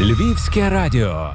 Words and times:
Львівське 0.00 0.70
радіо. 0.70 1.30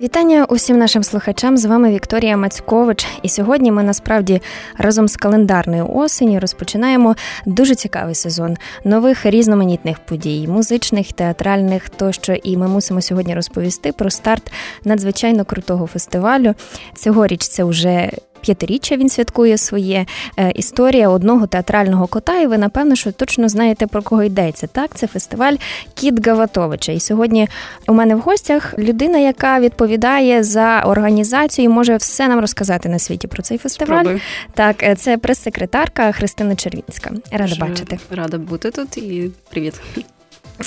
Вітання 0.00 0.44
усім 0.44 0.78
нашим 0.78 1.02
слухачам. 1.02 1.56
З 1.56 1.64
вами 1.64 1.90
Вікторія 1.90 2.36
Мацькович. 2.36 3.06
І 3.22 3.28
сьогодні 3.28 3.72
ми 3.72 3.82
насправді 3.82 4.42
разом 4.78 5.08
з 5.08 5.16
календарною 5.16 5.88
осені 5.94 6.38
розпочинаємо 6.38 7.16
дуже 7.46 7.74
цікавий 7.74 8.14
сезон 8.14 8.56
нових 8.84 9.26
різноманітних 9.26 9.98
подій, 9.98 10.48
музичних, 10.48 11.12
театральних 11.12 11.88
тощо. 11.88 12.32
І 12.32 12.56
ми 12.56 12.68
мусимо 12.68 13.02
сьогодні 13.02 13.34
розповісти 13.34 13.92
про 13.92 14.10
старт 14.10 14.52
надзвичайно 14.84 15.44
крутого 15.44 15.86
фестивалю. 15.86 16.54
Цьогоріч 16.94 17.48
це 17.48 17.64
вже 17.64 18.10
п'ятиріччя 18.40 18.96
він 18.96 19.08
святкує 19.08 19.58
своє 19.58 20.06
е, 20.38 20.50
історія 20.50 21.08
одного 21.08 21.46
театрального 21.46 22.06
кота. 22.06 22.40
І 22.40 22.46
ви 22.46 22.58
напевно, 22.58 22.94
що 22.94 23.12
точно 23.12 23.48
знаєте 23.48 23.86
про 23.86 24.02
кого 24.02 24.22
йдеться. 24.22 24.66
Так, 24.66 24.90
це 24.94 25.06
фестиваль 25.06 25.54
Кіт 25.94 26.26
Гаватовича. 26.26 26.92
І 26.92 27.00
сьогодні 27.00 27.48
у 27.88 27.94
мене 27.94 28.14
в 28.14 28.20
гостях 28.20 28.78
людина, 28.78 29.18
яка 29.18 29.60
відповідає 29.60 30.42
за 30.42 30.82
організацію, 30.86 31.64
і 31.64 31.68
може 31.68 31.96
все 31.96 32.28
нам 32.28 32.40
розказати 32.40 32.88
на 32.88 32.98
світі 32.98 33.28
про 33.28 33.42
цей 33.42 33.58
фестиваль. 33.58 34.00
Спробуй. 34.00 34.22
Так, 34.54 34.82
е, 34.82 34.94
це 34.94 35.18
прес-секретарка 35.18 36.12
Христина 36.12 36.56
Червінська. 36.56 37.10
Рада 37.30 37.44
Дуже 37.44 37.60
бачити. 37.60 37.98
Рада 38.10 38.38
бути 38.38 38.70
тут 38.70 38.96
і 38.96 39.30
привіт. 39.50 39.74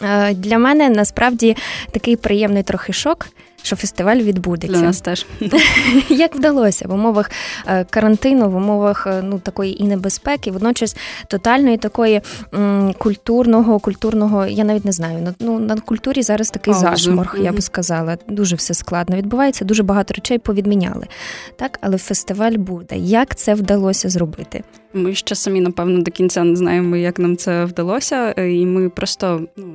Е, 0.04 0.34
Для 0.34 0.58
мене 0.58 0.90
насправді 0.90 1.56
такий 1.92 2.16
приємний 2.16 2.64
трохи 2.64 2.94
шок. 2.94 3.28
Що 3.64 3.76
фестиваль 3.76 4.18
відбудеться 4.18 4.78
Для 4.78 4.86
нас 4.86 5.02
теж 5.02 5.26
як 6.10 6.36
вдалося 6.36 6.88
в 6.88 6.94
умовах 6.94 7.32
е, 7.68 7.86
карантину, 7.90 8.50
в 8.50 8.56
умовах 8.56 9.08
е, 9.08 9.22
ну 9.24 9.40
такої 9.40 9.84
і 9.84 9.88
небезпеки, 9.88 10.52
водночас 10.52 10.96
тотальної 11.28 11.78
такої 11.78 12.22
м, 12.54 12.94
культурного, 12.98 13.80
культурного, 13.80 14.46
я 14.46 14.64
навіть 14.64 14.86
не 14.86 14.92
знаю. 14.92 15.22
на- 15.22 15.34
Ну 15.40 15.60
на 15.60 15.76
культурі 15.76 16.22
зараз 16.22 16.50
такий 16.50 16.74
зашморг, 16.74 17.36
я 17.42 17.52
би 17.52 17.62
сказала. 17.62 18.18
Дуже 18.28 18.56
все 18.56 18.74
складно 18.74 19.16
відбувається. 19.16 19.66
Дуже 19.66 19.84
багато 19.84 20.14
речей 20.14 20.38
повідміняли. 20.38 21.08
Так, 21.56 21.78
але 21.82 21.98
фестиваль 21.98 22.54
буде. 22.58 22.98
Як 22.98 23.36
це 23.36 23.54
вдалося 23.54 24.10
зробити? 24.10 24.64
ми 24.96 25.16
ще 25.16 25.36
самі, 25.36 25.62
напевно, 25.62 26.02
до 26.02 26.12
кінця 26.12 26.44
не 26.44 26.56
знаємо, 26.56 26.96
як 26.98 27.20
нам 27.20 27.38
це 27.38 27.66
вдалося, 27.66 28.34
Е, 28.38 28.52
і 28.52 28.66
ми 28.66 28.90
просто 28.90 29.42
ну, 29.58 29.66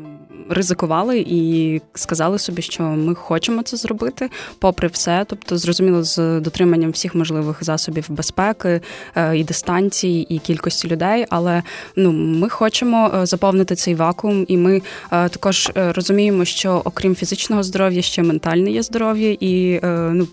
ризикували 0.49 1.25
і 1.27 1.81
сказали 1.95 2.39
собі, 2.39 2.63
що 2.63 2.83
ми 2.83 3.15
хочемо 3.15 3.63
це 3.63 3.77
зробити, 3.77 4.31
попри 4.59 4.89
все. 4.89 5.25
Тобто, 5.29 5.59
зрозуміло, 5.59 6.03
з 6.03 6.41
дотриманням 6.41 6.91
всіх 6.91 7.15
можливих 7.15 7.65
засобів 7.65 8.05
безпеки 8.09 8.81
е, 9.17 9.39
і 9.39 9.45
дистанції, 9.45 10.35
і 10.35 10.39
кількості 10.39 10.89
людей. 10.89 11.27
Але 11.29 11.63
ну 11.97 12.13
ми 12.13 12.49
хочемо 12.49 13.11
е, 13.15 13.27
заповнити 13.27 13.75
цей 13.75 13.95
вакуум, 13.95 14.45
і 14.49 14.57
ми 14.57 14.83
е, 15.13 15.29
також 15.29 15.71
розуміємо, 15.75 16.45
що 16.45 16.83
окрім 16.85 17.15
фізичного 17.15 17.63
здоров'я, 17.63 18.03
ще 18.03 18.23
ментальне 18.23 18.71
є 18.71 18.83
здоров'я, 18.83 19.37
і 19.41 19.81
ну 19.83 20.29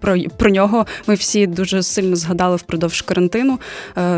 про, 0.00 0.16
про 0.36 0.50
нього 0.50 0.86
ми 1.06 1.14
всі 1.14 1.46
дуже 1.46 1.82
сильно 1.82 2.16
згадали 2.16 2.56
впродовж 2.56 3.02
карантину, 3.02 3.58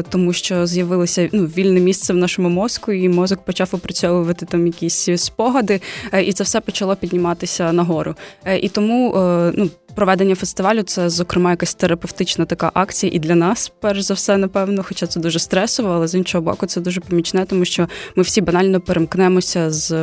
тому 0.08 0.32
що 0.32 0.66
з'явилося 0.66 1.28
ну, 1.32 1.44
вільне 1.44 1.80
місце 1.80 2.12
в 2.12 2.16
нашому 2.16 2.48
мозку, 2.48 2.92
і 2.92 3.08
мозок 3.08 3.38
почав 3.44 3.68
опрацьовувати 3.72 4.46
там 4.46 4.66
якісь 4.66 4.95
спогади, 5.16 5.80
е, 6.12 6.22
і 6.22 6.32
це 6.32 6.44
все 6.44 6.60
почало 6.60 6.96
підніматися 6.96 7.72
нагору. 7.72 8.14
Е, 8.44 8.58
І 8.58 8.68
тому 8.68 9.14
е, 9.16 9.52
ну. 9.56 9.70
Проведення 9.94 10.34
фестивалю 10.34 10.82
це, 10.82 11.08
зокрема, 11.08 11.50
якась 11.50 11.74
терапевтична 11.74 12.44
така 12.44 12.70
акція 12.74 13.12
і 13.14 13.18
для 13.18 13.34
нас, 13.34 13.72
перш 13.80 14.00
за 14.00 14.14
все, 14.14 14.36
напевно, 14.36 14.82
хоча 14.88 15.06
це 15.06 15.20
дуже 15.20 15.38
стресово, 15.38 15.88
але 15.88 16.08
з 16.08 16.14
іншого 16.14 16.42
боку, 16.42 16.66
це 16.66 16.80
дуже 16.80 17.00
помічне, 17.00 17.44
тому 17.44 17.64
що 17.64 17.88
ми 18.16 18.22
всі 18.22 18.40
банально 18.40 18.80
перемкнемося 18.80 19.70
з 19.70 19.96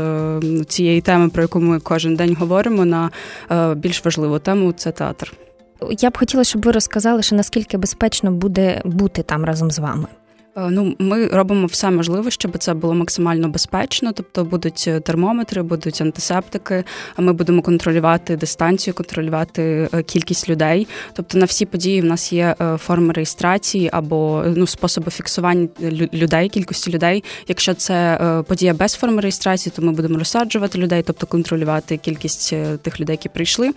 цієї 0.67 1.01
теми, 1.01 1.29
про 1.29 1.41
яку 1.41 1.59
ми 1.59 1.79
кожен 1.79 2.15
день 2.15 2.35
говоримо, 2.39 2.85
на 2.85 3.09
більш 3.75 4.05
важливу 4.05 4.39
тему 4.39 4.71
це 4.71 4.91
театр. 4.91 5.33
Я 5.99 6.09
б 6.09 6.17
хотіла, 6.17 6.43
щоб 6.43 6.65
ви 6.65 6.71
розказали, 6.71 7.23
що 7.23 7.35
наскільки 7.35 7.77
безпечно 7.77 8.31
буде 8.31 8.81
бути 8.85 9.23
там 9.23 9.45
разом 9.45 9.71
з 9.71 9.79
вами. 9.79 10.07
Е, 10.57 10.69
Ну, 10.69 10.95
ми 10.99 11.27
робимо 11.27 11.65
все 11.65 11.91
можливе, 11.91 12.31
щоб 12.31 12.57
це 12.57 12.73
було 12.73 12.93
максимально 12.93 13.49
безпечно. 13.49 14.13
Тобто 14.13 14.43
будуть 14.43 14.85
е, 14.87 14.99
термометри, 14.99 15.61
будуть 15.63 16.01
антисептики. 16.01 16.83
Ми 17.17 17.33
будемо 17.33 17.61
контролювати 17.61 18.35
дистанцію, 18.35 18.93
контролювати 18.93 19.89
е, 19.93 20.03
кількість 20.03 20.49
людей. 20.49 20.87
Тобто 21.13 21.37
на 21.37 21.45
всі 21.45 21.65
події 21.65 22.01
в 22.01 22.05
нас 22.05 22.33
є 22.33 22.55
форми 22.77 23.13
реєстрації 23.13 23.89
або 23.93 24.43
ну 24.55 24.67
способи 24.67 25.11
фіксування 25.11 25.67
лю- 25.81 26.13
людей, 26.13 26.49
кількості 26.49 26.91
людей. 26.91 27.23
Якщо 27.47 27.73
це 27.73 28.19
подія 28.47 28.73
без 28.73 28.93
форми 28.93 29.21
реєстрації, 29.21 29.73
то 29.75 29.81
ми 29.81 29.91
будемо 29.91 30.19
розсаджувати 30.19 30.77
людей, 30.77 31.03
тобто 31.03 31.27
контролювати 31.27 31.97
кількість 31.97 32.53
тих 32.81 32.99
людей, 32.99 33.13
які 33.13 33.29
прийшли. 33.29 33.71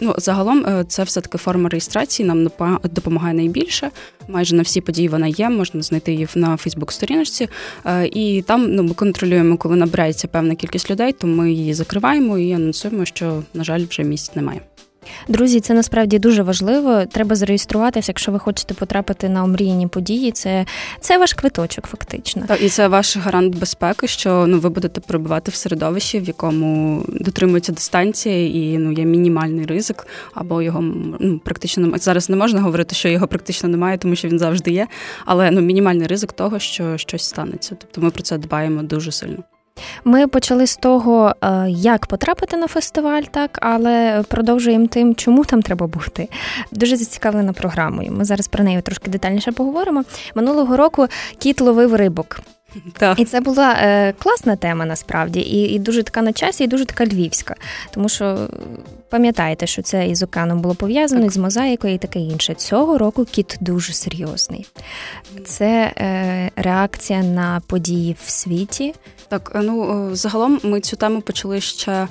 Ну 0.00 0.14
загалом 0.18 0.84
це 0.88 1.02
все 1.02 1.20
таки 1.20 1.38
форма 1.38 1.68
реєстрації 1.68 2.28
нам 2.28 2.48
допомагає 2.84 3.34
найбільше. 3.34 3.90
Майже 4.28 4.56
на 4.56 4.62
всі 4.62 4.80
події 4.80 5.08
вона 5.08 5.26
є, 5.26 5.50
можна 5.50 5.82
знайти 5.82 6.12
її 6.12 6.28
на 6.34 6.56
Фейсбук-сторіночці. 6.56 7.48
Е, 7.86 8.06
І 8.06 8.42
там 8.46 8.74
ну, 8.74 8.82
ми 8.82 8.94
контролюємо, 8.94 9.56
коли 9.56 9.76
набирається 9.76 10.28
певна 10.28 10.54
кількість 10.54 10.90
людей, 10.90 11.12
то 11.12 11.26
ми 11.26 11.52
її 11.52 11.74
закриваємо 11.74 12.38
і 12.38 12.52
анонсуємо, 12.52 13.04
що, 13.04 13.42
на 13.54 13.64
жаль, 13.64 13.84
вже 13.90 14.02
місць 14.02 14.36
немає. 14.36 14.60
Друзі, 15.28 15.60
це 15.60 15.74
насправді 15.74 16.18
дуже 16.18 16.42
важливо. 16.42 17.04
Треба 17.06 17.36
зареєструватися, 17.36 18.12
якщо 18.12 18.32
ви 18.32 18.38
хочете 18.38 18.74
потрапити 18.74 19.28
на 19.28 19.44
омріяні 19.44 19.86
події. 19.86 20.32
Це, 20.32 20.66
це 21.00 21.18
ваш 21.18 21.32
квиточок, 21.32 21.86
фактично. 21.86 22.44
Так, 22.48 22.62
і 22.62 22.68
це 22.68 22.88
ваш 22.88 23.16
гарант 23.16 23.56
безпеки, 23.56 24.06
що 24.06 24.46
ну 24.46 24.58
ви 24.58 24.68
будете 24.68 25.00
перебувати 25.00 25.50
в 25.50 25.54
середовищі, 25.54 26.20
в 26.20 26.24
якому 26.24 27.02
дотримується 27.08 27.72
дистанція, 27.72 28.46
і 28.46 28.78
ну 28.78 28.92
є 28.92 29.04
мінімальний 29.04 29.66
ризик, 29.66 30.06
або 30.34 30.62
його 30.62 30.80
ну 31.20 31.38
практично 31.44 31.82
немає. 31.82 32.00
Зараз 32.00 32.30
не 32.30 32.36
можна 32.36 32.60
говорити, 32.60 32.94
що 32.94 33.08
його 33.08 33.26
практично 33.26 33.68
немає, 33.68 33.98
тому 33.98 34.16
що 34.16 34.28
він 34.28 34.38
завжди 34.38 34.70
є. 34.70 34.86
Але 35.24 35.50
ну 35.50 35.60
мінімальний 35.60 36.06
ризик 36.06 36.32
того, 36.32 36.58
що 36.58 36.98
щось 36.98 37.22
станеться. 37.22 37.76
Тобто 37.80 38.00
ми 38.00 38.10
про 38.10 38.22
це 38.22 38.38
дбаємо 38.38 38.82
дуже 38.82 39.12
сильно. 39.12 39.42
Ми 40.04 40.26
почали 40.26 40.66
з 40.66 40.76
того, 40.76 41.34
е, 41.42 41.66
як 41.70 42.06
потрапити 42.06 42.56
на 42.56 42.66
фестиваль, 42.66 43.22
так, 43.22 43.58
але 43.62 44.24
продовжуємо 44.28 44.86
тим, 44.86 45.14
чому 45.14 45.44
там 45.44 45.62
треба 45.62 45.86
бути. 45.86 46.28
Дуже 46.72 46.96
зацікавлена 46.96 47.52
програмою. 47.52 48.12
Ми 48.12 48.24
зараз 48.24 48.48
про 48.48 48.64
неї 48.64 48.82
трошки 48.82 49.10
детальніше 49.10 49.52
поговоримо. 49.52 50.04
Минулого 50.34 50.76
року 50.76 51.06
кіт 51.38 51.60
ловив 51.60 51.94
рибок. 51.94 52.40
Так. 52.98 53.20
І 53.20 53.24
це 53.24 53.40
була 53.40 53.72
е, 53.72 54.12
класна 54.18 54.56
тема 54.56 54.84
насправді, 54.84 55.40
і, 55.40 55.74
і 55.74 55.78
дуже 55.78 56.02
така 56.02 56.22
на 56.22 56.32
часі, 56.32 56.64
і 56.64 56.66
дуже 56.66 56.84
така 56.84 57.04
львівська. 57.04 57.54
Тому 57.90 58.08
що 58.08 58.48
пам'ятаєте, 59.14 59.66
що 59.66 59.82
це 59.82 60.08
із 60.08 60.22
океаном 60.22 60.60
було 60.60 60.74
пов'язано, 60.74 61.22
Так. 61.22 61.30
з 61.30 61.36
мозаїкою 61.36 61.94
і 61.94 61.98
таке 61.98 62.18
інше. 62.18 62.54
Цього 62.54 62.98
року 62.98 63.24
кіт 63.24 63.56
дуже 63.60 63.92
серйозний. 63.92 64.66
Це 65.46 65.92
е, 65.96 66.50
реакція 66.56 67.22
на 67.22 67.62
події 67.66 68.16
в 68.24 68.30
світі. 68.30 68.94
Так, 69.28 69.52
е, 69.54 69.60
ну 69.62 70.08
е, 70.10 70.16
загалом 70.16 70.60
ми 70.62 70.80
цю 70.80 70.96
тему 70.96 71.20
почали 71.20 71.60
ще 71.60 71.92
е, 71.92 72.08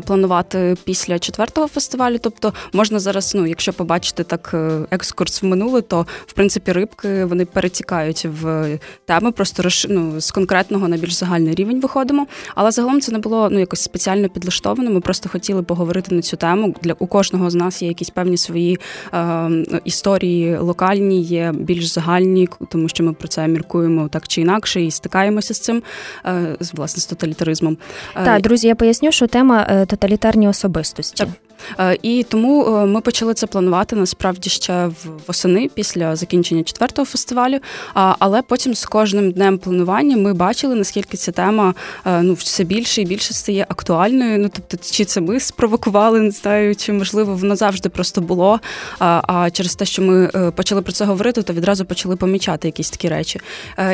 планувати 0.00 0.76
після 0.84 1.18
четвертого 1.18 1.68
фестивалю. 1.68 2.18
Тобто 2.20 2.52
можна 2.72 2.98
зараз, 2.98 3.34
ну 3.34 3.46
якщо 3.46 3.72
побачити 3.72 4.24
так 4.24 4.50
е, 4.54 4.80
екскурс 4.90 5.42
в 5.42 5.46
минуле, 5.46 5.82
то 5.82 6.06
в 6.26 6.32
принципі 6.32 6.72
рибки 6.72 7.24
вони 7.24 7.44
перетікають 7.44 8.24
в 8.24 8.68
теми, 9.04 9.32
просто 9.32 9.62
розш... 9.62 9.86
ну, 9.88 10.20
з 10.20 10.30
конкретного 10.30 10.88
на 10.88 10.96
більш 10.96 11.12
загальний 11.12 11.54
рівень 11.54 11.80
виходимо. 11.80 12.26
Але 12.54 12.70
загалом 12.70 13.00
це 13.00 13.12
не 13.12 13.18
було 13.18 13.48
ну 13.50 13.58
якось 13.58 13.80
спеціально 13.80 14.28
підлаштовано. 14.28 14.90
Ми 14.90 15.00
просто 15.00 15.28
хотіли 15.28 15.62
поговорити 15.62 16.14
на 16.14 16.22
цю 16.26 16.36
тему. 16.36 16.74
Для 16.82 16.94
у 16.98 17.06
кожного 17.06 17.50
з 17.50 17.54
нас 17.54 17.82
є 17.82 17.88
якісь 17.88 18.10
певні 18.10 18.36
свої 18.36 18.78
е, 19.14 19.50
історії 19.84 20.56
локальні, 20.58 21.22
є 21.22 21.52
більш 21.54 21.86
загальні, 21.86 22.48
тому 22.68 22.88
що 22.88 23.04
ми 23.04 23.12
про 23.12 23.28
це 23.28 23.48
міркуємо 23.48 24.08
так 24.08 24.28
чи 24.28 24.40
інакше, 24.40 24.82
і 24.82 24.90
стикаємося 24.90 25.54
з 25.54 25.58
цим. 25.60 25.82
Е, 26.26 26.56
з 26.60 26.74
власне 26.74 27.00
з 27.00 27.06
тоталітаризмом. 27.06 27.78
Е, 28.16 28.24
Так, 28.24 28.42
друзі, 28.42 28.68
я 28.68 28.74
поясню, 28.74 29.12
що 29.12 29.26
тема 29.26 29.66
е, 29.70 29.86
тоталітарні 29.86 30.48
особистості. 30.48 31.24
Так. 31.24 31.45
Е, 31.78 31.98
І 32.02 32.26
тому 32.28 32.64
е, 32.66 32.86
ми 32.86 33.00
почали 33.00 33.34
це 33.34 33.46
планувати 33.46 33.96
насправді 33.96 34.50
ще 34.50 34.90
восени 35.26 35.70
після 35.74 36.16
закінчення 36.16 36.62
четвертого 36.62 37.06
фестивалю. 37.06 37.58
Але 37.94 38.42
потім 38.42 38.74
з 38.74 38.84
кожним 38.84 39.30
днем 39.30 39.58
планування 39.58 40.16
ми 40.16 40.34
бачили, 40.34 40.74
наскільки 40.74 41.16
ця 41.16 41.32
тема 41.32 41.74
е, 42.06 42.22
ну 42.22 42.34
все 42.34 42.64
більше 42.64 43.02
і 43.02 43.04
більше 43.04 43.34
стає 43.34 43.66
актуальною. 43.68 44.38
Ну 44.38 44.50
тобто, 44.52 44.76
чи 44.90 45.04
це 45.04 45.20
ми 45.20 45.40
спровокували, 45.40 46.20
не 46.20 46.30
знаю, 46.30 46.76
чи 46.76 46.92
можливо 46.92 47.34
воно 47.34 47.56
завжди 47.56 47.88
просто 47.88 48.20
було. 48.20 48.60
А, 48.98 49.50
через 49.52 49.74
те, 49.74 49.84
що 49.84 50.02
ми 50.02 50.30
почали 50.56 50.82
про 50.82 50.92
це 50.92 51.04
говорити, 51.04 51.42
то 51.42 51.52
відразу 51.52 51.84
почали 51.84 52.16
помічати 52.16 52.68
якісь 52.68 52.90
такі 52.90 53.08
речі. 53.08 53.40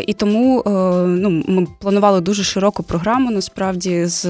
І 0.06 0.12
тому 0.12 0.62
ну 1.06 1.44
ми 1.48 1.66
планували 1.78 2.20
дуже 2.20 2.44
широку 2.44 2.82
програму, 2.82 3.30
насправді 3.30 4.06
з 4.06 4.24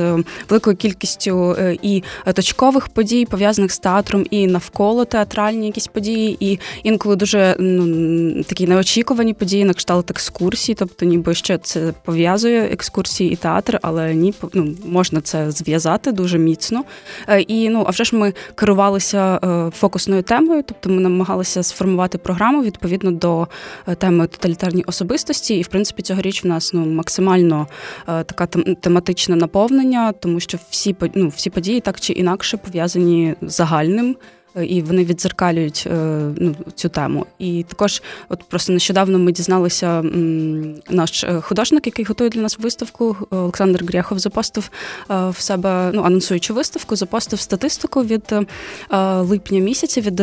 великою 0.48 0.76
кількістю 0.76 1.56
і 1.82 2.02
точкових 2.34 2.88
подій. 2.88 3.21
Подій, 3.22 3.30
пов'язаних 3.30 3.72
з 3.72 3.78
театром 3.78 4.24
і 4.30 4.46
навколо 4.46 5.04
театральні 5.04 5.66
якісь 5.66 5.86
події, 5.86 6.36
і 6.40 6.58
інколи 6.82 7.16
дуже 7.16 7.56
ну 7.58 8.42
такі 8.42 8.66
неочікувані 8.66 9.34
події, 9.34 9.64
на 9.64 9.74
кшталт 9.74 10.10
екскурсії, 10.10 10.76
тобто, 10.78 11.06
ніби 11.06 11.34
ще 11.34 11.58
це 11.58 11.92
пов'язує 12.04 12.62
екскурсії 12.62 13.32
і 13.32 13.36
театр, 13.36 13.78
але 13.82 14.14
ні, 14.14 14.34
ну 14.54 14.74
можна 14.84 15.20
це 15.20 15.50
зв'язати 15.50 16.12
дуже 16.12 16.38
міцно. 16.38 16.84
Е, 17.28 17.40
і 17.40 17.68
ну, 17.68 17.84
а 17.86 17.90
вже 17.90 18.04
ж 18.04 18.16
ми 18.16 18.32
керувалися 18.54 19.40
е, 19.44 19.70
фокусною 19.70 20.22
темою, 20.22 20.62
тобто 20.66 20.90
ми 20.90 21.00
намагалися 21.00 21.62
сформувати 21.62 22.18
програму 22.18 22.62
відповідно 22.62 23.10
до 23.10 23.48
е, 23.88 23.94
теми 23.94 24.26
тоталітарні 24.26 24.84
особистості. 24.86 25.54
І 25.54 25.62
в 25.62 25.68
принципі 25.68 26.02
цьогоріч 26.02 26.44
в 26.44 26.46
нас 26.46 26.72
ну 26.74 26.86
максимально 26.86 27.66
така 28.06 28.46
тематичне 28.80 29.36
наповнення, 29.36 30.12
тому 30.12 30.40
що 30.40 30.58
всі 30.70 30.96
ну, 31.14 31.28
всі 31.28 31.50
події 31.50 31.80
так 31.80 32.00
чи 32.00 32.12
інакше 32.12 32.56
пов'язані 32.56 33.11
загальним 33.40 34.16
і 34.60 34.82
вони 34.82 35.04
відзеркалюють 35.04 35.88
е, 35.90 35.94
ну, 36.36 36.54
цю 36.74 36.88
тему. 36.88 37.26
І 37.38 37.64
також, 37.68 38.02
от 38.28 38.44
просто 38.44 38.72
нещодавно 38.72 39.18
ми 39.18 39.32
дізналися, 39.32 40.02
наш 40.90 41.24
е, 41.24 41.40
художник, 41.40 41.86
який 41.86 42.04
готує 42.04 42.30
для 42.30 42.40
нас 42.40 42.58
виставку, 42.58 43.16
Олександр 43.30 43.84
Гряхов 43.84 44.18
запостив 44.18 44.70
е, 45.10 45.28
в 45.28 45.36
себе, 45.38 45.90
ну 45.94 46.02
анонсуючи 46.02 46.52
виставку, 46.52 46.96
запостив 46.96 47.40
статистику 47.40 48.02
від 48.04 48.34
липня 49.18 49.60
місяця 49.60 50.00
від 50.00 50.22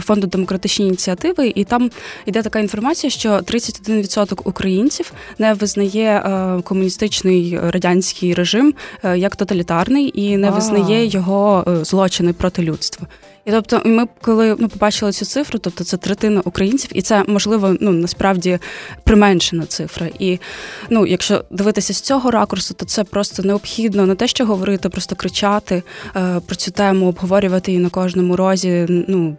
фонду 0.00 0.26
демократичні 0.26 0.86
ініціативи, 0.86 1.52
і 1.54 1.64
там 1.64 1.90
йде 2.26 2.42
така 2.42 2.58
інформація, 2.58 3.10
що 3.10 3.30
31% 3.30 4.40
українців 4.44 5.12
не 5.38 5.54
визнає 5.54 6.22
комуністичний 6.64 7.58
радянський 7.62 8.34
режим 8.34 8.74
як 9.16 9.36
тоталітарний 9.36 10.12
і 10.14 10.36
не 10.36 10.50
визнає 10.50 11.06
його 11.06 11.64
злочини 11.82 12.32
проти 12.32 12.62
людства. 12.62 13.06
І 13.46 13.50
тобто, 13.50 13.82
ми 13.84 14.06
коли 14.20 14.56
ну 14.58 14.68
побачили 14.68 15.12
цю 15.12 15.24
цифру, 15.24 15.58
тобто 15.58 15.84
це 15.84 15.96
третина 15.96 16.42
українців, 16.44 16.90
і 16.94 17.02
це 17.02 17.24
можливо 17.28 17.76
ну 17.80 17.90
насправді 17.90 18.58
применшена 19.04 19.66
цифра. 19.66 20.08
І 20.18 20.38
ну, 20.90 21.06
якщо 21.06 21.44
дивитися 21.50 21.94
з 21.94 22.00
цього 22.00 22.30
ракурсу, 22.30 22.74
то 22.74 22.84
це 22.84 23.04
просто 23.04 23.42
необхідно 23.42 24.06
не 24.06 24.14
те, 24.14 24.26
що 24.26 24.46
говорити, 24.46 24.88
просто 24.88 25.16
кричати 25.16 25.82
е, 26.16 26.40
про 26.46 26.56
цю 26.56 26.70
тему, 26.70 27.08
обговорювати 27.08 27.70
її 27.70 27.82
на 27.82 27.90
кожному 27.90 28.36
розі. 28.36 28.86
Ну 28.88 29.36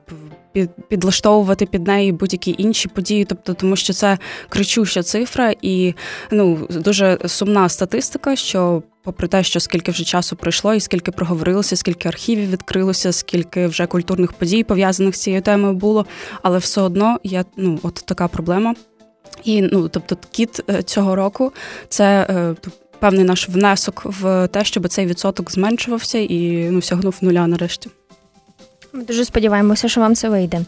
підлаштовувати 0.88 1.65
під 1.65 1.88
неї 1.88 2.12
будь-які 2.12 2.56
інші 2.57 2.88
події, 2.88 3.25
тобто 3.25 3.53
тому, 3.53 3.75
що 3.75 3.94
це 3.94 4.18
кричуща 4.50 5.03
цифра, 5.03 5.53
і 5.62 5.94
ну 6.31 6.68
дуже 6.69 7.18
сумна 7.25 7.69
статистика, 7.69 8.36
що. 8.36 8.83
Попри 9.07 9.27
те, 9.27 9.44
що 9.44 9.59
скільки 9.59 9.92
вже 9.92 10.04
часу 10.04 10.36
пройшло, 10.36 10.74
і 10.74 10.80
скільки 10.80 11.12
проговорилося, 11.12 11.75
скільки 11.75 12.07
архівів 12.07 12.50
відкрилося, 12.50 13.12
скільки 13.12 13.68
вже 13.68 13.86
культурних 13.86 14.33
подій 14.33 14.63
пов'язаних 14.63 15.15
з 15.15 15.21
цією 15.21 15.42
темою 15.42 15.74
було, 15.74 16.06
але 16.42 16.57
все 16.57 16.81
одно 16.81 17.19
є 17.24 17.45
ну 17.57 17.80
от 17.83 17.94
така 17.94 18.27
проблема. 18.27 18.75
І 19.44 19.62
ну 19.62 19.89
тобто, 19.89 20.18
кіт 20.31 20.62
е, 20.69 20.83
цього 20.83 21.15
року 21.15 21.54
це 21.89 22.27
е, 22.30 22.56
певний 23.00 23.24
наш 23.24 23.50
внесок 23.50 24.01
в 24.06 24.48
те, 24.48 24.65
щоб 24.65 24.88
цей 24.88 25.06
відсоток 25.06 25.51
зменшувався 25.51 26.18
і 26.18 26.69
ну 26.71 26.81
сягнув 26.81 27.15
нуля 27.21 27.48
нарешті. 27.48 27.89
Ми 28.94 29.03
дуже 29.03 29.25
сподіваємося, 29.25 29.88
що 29.88 30.01
вам 30.01 30.15
це 30.15 30.30
вийде. 30.30 30.62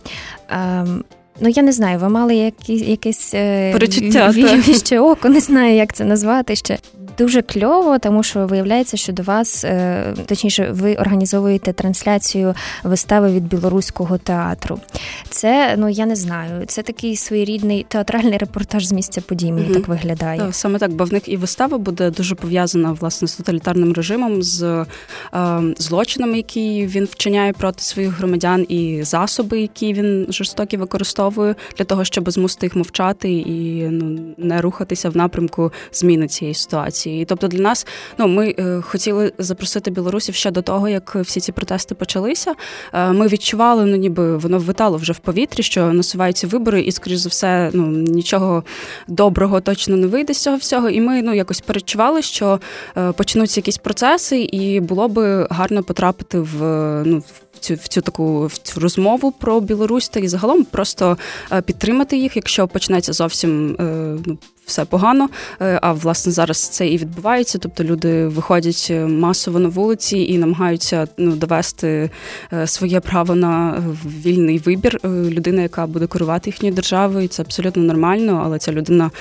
Ем, 0.49 1.03
Ну, 1.41 1.49
я 1.49 1.63
не 1.63 1.71
знаю, 1.71 1.99
ви 1.99 2.09
мали 2.09 2.35
якісь 2.35 2.81
якесь 2.81 3.33
е, 3.33 3.71
перечуття 3.73 5.01
око, 5.01 5.29
не 5.29 5.39
знаю, 5.39 5.75
як 5.75 5.93
це 5.93 6.05
назвати 6.05 6.55
ще. 6.55 6.77
Дуже 7.19 7.41
кльово, 7.41 7.99
тому 7.99 8.23
що 8.23 8.47
виявляється, 8.47 8.97
що 8.97 9.13
до 9.13 9.23
вас, 9.23 9.63
е, 9.63 10.13
точніше, 10.25 10.69
ви 10.71 10.95
організовуєте 10.95 11.73
трансляцію 11.73 12.53
вистави 12.83 13.31
від 13.31 13.47
білоруського 13.47 14.17
театру. 14.17 14.79
Це, 15.29 15.75
ну 15.77 15.89
я 15.89 16.05
не 16.05 16.15
знаю, 16.15 16.65
це 16.67 16.81
такий 16.81 17.15
своєрідний 17.15 17.85
театральний 17.89 18.37
репортаж 18.37 18.85
з 18.85 18.91
місця 18.91 19.21
подій, 19.21 19.51
мені 19.51 19.67
mm 19.67 19.73
так 19.73 19.87
виглядає. 19.87 20.39
Так, 20.39 20.55
Саме 20.55 20.79
так, 20.79 20.91
бо 20.93 21.03
в 21.03 21.13
них 21.13 21.29
і 21.29 21.37
вистава 21.37 21.77
буде 21.77 22.09
дуже 22.09 22.35
пов'язана 22.35 22.91
власне 22.91 23.27
з 23.27 23.35
тоталітарним 23.35 23.93
режимом, 23.93 24.43
з 24.43 24.85
е, 25.33 25.61
злочинами, 25.77 26.37
які 26.37 26.87
він 26.87 27.05
вчиняє 27.05 27.53
проти 27.53 27.83
своїх 27.83 28.17
громадян, 28.17 28.65
і 28.69 29.03
засоби, 29.03 29.61
які 29.61 29.93
він 29.93 30.25
жорстокі 30.29 30.77
використовує 30.77 31.55
для 31.77 31.85
того, 31.85 32.03
щоб 32.03 32.31
змусити 32.31 32.65
їх 32.65 32.75
мовчати 32.75 33.31
і 33.31 33.87
ну 33.91 34.19
не 34.37 34.61
рухатися 34.61 35.09
в 35.09 35.17
напрямку 35.17 35.71
зміни 35.91 36.27
цієї 36.27 36.55
ситуації. 36.55 37.08
І 37.09 37.25
тобто 37.25 37.47
для 37.47 37.59
нас 37.59 37.87
ну 38.17 38.27
ми 38.27 38.55
е, 38.59 38.81
хотіли 38.81 39.33
запросити 39.37 39.91
білорусів 39.91 40.35
ще 40.35 40.51
до 40.51 40.61
того, 40.61 40.89
як 40.89 41.15
всі 41.15 41.39
ці 41.39 41.51
протести 41.51 41.95
почалися. 41.95 42.53
Е, 42.93 43.11
ми 43.11 43.27
відчували, 43.27 43.85
ну 43.85 43.95
ніби 43.95 44.37
воно 44.37 44.59
витало 44.59 44.97
вже 44.97 45.13
в 45.13 45.19
повітрі, 45.19 45.63
що 45.63 45.93
насуваються 45.93 46.47
вибори, 46.47 46.81
і, 46.81 46.91
скоріш 46.91 47.17
за 47.17 47.29
все, 47.29 47.69
ну 47.73 47.87
нічого 47.87 48.63
доброго 49.07 49.61
точно 49.61 49.97
не 49.97 50.07
вийде 50.07 50.33
з 50.33 50.37
цього 50.37 50.57
всього. 50.57 50.89
І 50.89 51.01
ми 51.01 51.21
ну 51.21 51.33
якось 51.33 51.61
перечували, 51.61 52.21
що 52.21 52.59
е, 52.97 53.11
почнуться 53.11 53.59
якісь 53.59 53.77
процеси, 53.77 54.41
і 54.41 54.79
було 54.79 55.07
би 55.07 55.47
гарно 55.49 55.83
потрапити 55.83 56.39
в 56.39 56.63
ну 57.05 57.19
в 57.19 57.48
цю 57.59 57.73
в 57.73 57.87
цю 57.87 58.01
таку 58.01 58.45
в 58.45 58.57
цю 58.57 58.79
розмову 58.79 59.31
про 59.31 59.61
Білорусь 59.61 60.09
та 60.09 60.19
і 60.19 60.27
загалом 60.27 60.63
просто 60.63 61.17
підтримати 61.65 62.17
їх, 62.17 62.35
якщо 62.35 62.67
почнеться 62.67 63.13
зовсім 63.13 63.75
ну 64.25 64.37
все 64.69 64.85
погано. 64.85 65.29
Е, 65.61 65.79
а 65.81 65.93
власне 65.93 66.31
зараз 66.31 66.67
це 66.67 66.87
і 66.87 66.97
відбувається. 66.97 67.57
Тобто 67.57 67.83
люди 67.83 68.27
виходять 68.27 68.87
е, 68.89 69.05
масово 69.05 69.59
на 69.59 69.69
вулиці 69.69 70.17
і 70.17 70.37
намагаються 70.37 71.07
ну 71.17 71.31
довести 71.31 72.09
е, 72.53 72.67
своє 72.67 72.99
право 72.99 73.35
на 73.35 73.83
вільний 74.05 74.57
вибір. 74.57 74.99
Людина, 75.05 75.61
яка 75.61 75.87
буде 75.87 76.07
керувати 76.07 76.49
їхньою 76.49 76.75
державою, 76.75 77.27
це 77.27 77.41
абсолютно 77.41 77.83
нормально, 77.83 78.41
але 78.45 78.59
ця 78.59 78.71
людина 78.71 79.11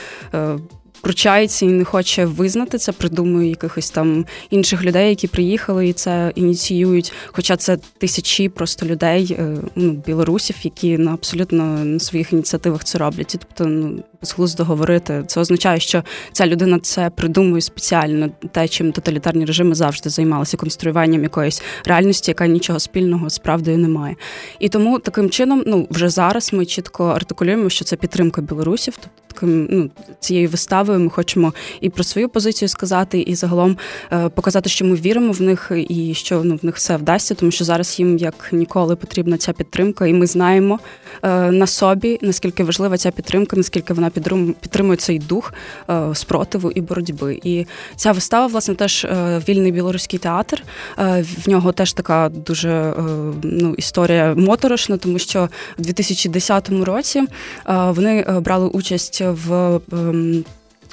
пручається 1.00 1.67
і 1.67 1.69
не 1.69 1.85
хоче 1.85 2.25
визнати 2.25 2.79
це, 2.79 2.93
придумує 2.93 3.49
якихось 3.49 3.91
там 3.91 4.25
інших 4.50 4.85
людей, 4.85 5.09
які 5.09 5.27
приїхали 5.27 5.89
і 5.89 5.93
це 5.93 6.33
ініціюють. 6.35 7.12
Хоча 7.27 7.56
це 7.56 7.77
тисячі 7.99 8.49
просто 8.49 8.87
людей, 8.87 9.37
е, 9.39 9.56
ну 9.77 9.93
білорусів, 9.93 10.56
які 10.62 10.99
на 10.99 11.12
абсолютно 11.12 11.65
на 11.85 12.00
своїх 12.00 12.33
ініціативах 12.33 12.85
це 12.85 12.99
роблять. 12.99 13.35
І, 13.35 13.39
тобто, 13.39 13.65
ну 13.65 14.03
безглуздо 14.21 14.65
говорити. 14.65 15.25
Це 15.27 15.41
означає, 15.41 15.81
що 15.81 16.03
ця 16.33 16.47
людина 16.47 16.79
це 16.83 17.11
придумує 17.11 17.62
спеціально, 17.62 18.31
те, 18.53 18.69
чим 18.69 18.93
тоталітарні 18.93 19.45
режими 19.45 19.75
завжди 19.75 20.11
займалися 20.11 20.56
конструюванням 20.56 21.23
якоїсь 21.23 21.62
реальності, 21.85 22.31
яка 22.31 22.47
нічого 22.47 22.81
спільного 22.81 23.31
з 23.31 23.39
правдою 23.39 23.79
не 23.79 23.89
має. 23.89 24.17
І 24.59 24.69
тому 24.69 24.99
таким 24.99 25.31
чином, 25.31 25.62
ну 25.67 25.87
вже 25.91 26.09
зараз 26.09 26.53
ми 26.53 26.67
чітко 26.67 27.05
артикулюємо, 27.05 27.71
що 27.71 27.85
це 27.85 27.97
підтримка 27.97 28.43
білорусів, 28.43 28.95
тобто 28.97 29.11
таким 29.35 29.69
ну 29.71 29.90
цією 30.21 30.49
виставою 30.88 31.04
ми 31.04 31.11
хочемо 31.11 31.52
і 31.80 31.90
про 31.90 32.04
свою 32.04 32.28
позицію 32.28 32.68
сказати, 32.68 33.21
і 33.21 33.35
загалом 33.35 33.76
е, 34.12 34.28
показати, 34.28 34.71
що 34.71 34.85
ми 34.85 34.95
віримо 34.95 35.33
в 35.33 35.42
них 35.42 35.73
і 35.88 36.14
що 36.14 36.45
ну 36.45 36.59
в 36.62 36.64
них 36.64 36.76
все 36.76 36.97
вдасться, 36.97 37.35
тому 37.35 37.52
що 37.52 37.64
зараз 37.64 37.99
їм 37.99 38.18
як 38.18 38.49
ніколи 38.52 38.97
потрібна 38.97 39.37
ця 39.37 39.52
підтримка, 39.52 40.07
і 40.07 40.12
ми 40.12 40.26
знаємо 40.26 40.78
е, 41.23 41.50
на 41.50 41.66
собі 41.66 42.18
наскільки 42.23 42.64
важлива 42.64 42.97
ця 42.97 43.11
підтримка, 43.11 43.57
наскільки 43.57 43.95
вона 43.95 44.11
підтримує 44.61 44.97
цей 44.97 45.18
дух 45.18 45.54
е, 45.90 46.14
спротиву 46.14 46.71
і 46.71 46.80
боротьби. 46.80 47.40
І 47.45 47.66
ця 47.97 48.12
вистава, 48.12 48.47
власне, 48.47 48.75
теж 48.75 49.07
вільний 49.49 49.73
білоруський 49.73 50.18
театр. 50.18 50.62
В 51.45 51.49
нього 51.49 51.73
теж 51.73 51.92
така 51.92 52.28
дуже 52.28 52.95
ну 53.42 53.75
історія 53.78 54.35
моторошна, 54.35 54.97
тому 54.97 55.18
що 55.18 55.49
в 55.78 55.83
2010 55.83 56.71
році 56.71 57.25
вони 57.66 58.40
брали 58.40 58.68
участь 58.68 59.23
в 59.25 59.80
ем, 59.92 60.45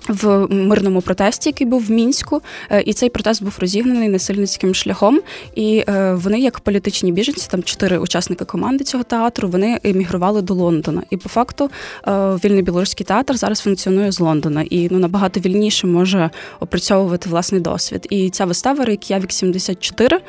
в 0.07 0.47
мирному 0.49 1.01
протесті, 1.01 1.49
який 1.49 1.67
був 1.67 1.85
в 1.85 1.91
мінську, 1.91 2.41
е, 2.69 2.81
і 2.81 2.93
цей 2.93 3.09
протест 3.09 3.43
був 3.43 3.57
розігнаний 3.59 4.09
насильницьким 4.09 4.75
шляхом. 4.75 5.19
І 5.55 5.83
е, 5.87 6.13
вони, 6.13 6.39
як 6.39 6.59
політичні 6.59 7.11
біженці, 7.11 7.47
там 7.51 7.63
чотири 7.63 7.97
учасники 7.97 8.45
команди 8.45 8.83
цього 8.83 9.03
театру, 9.03 9.49
вони 9.49 9.79
емігрували 9.83 10.41
до 10.41 10.53
Лондона. 10.53 11.01
І 11.09 11.17
по 11.17 11.29
факту 11.29 11.69
е, 12.07 12.11
вільний 12.43 12.61
білоруський 12.61 13.05
театр 13.05 13.37
зараз 13.37 13.59
функціонує 13.59 14.11
з 14.11 14.19
Лондона 14.19 14.65
і 14.69 14.87
ну 14.91 14.99
набагато 14.99 15.39
вільніше 15.39 15.87
може 15.87 16.29
опрацьовувати 16.59 17.29
власний 17.29 17.61
досвід. 17.61 18.07
І 18.09 18.29
ця 18.29 18.45
вистава 18.45 18.85
Рейк'явік 18.85 19.31
74, 19.31 20.19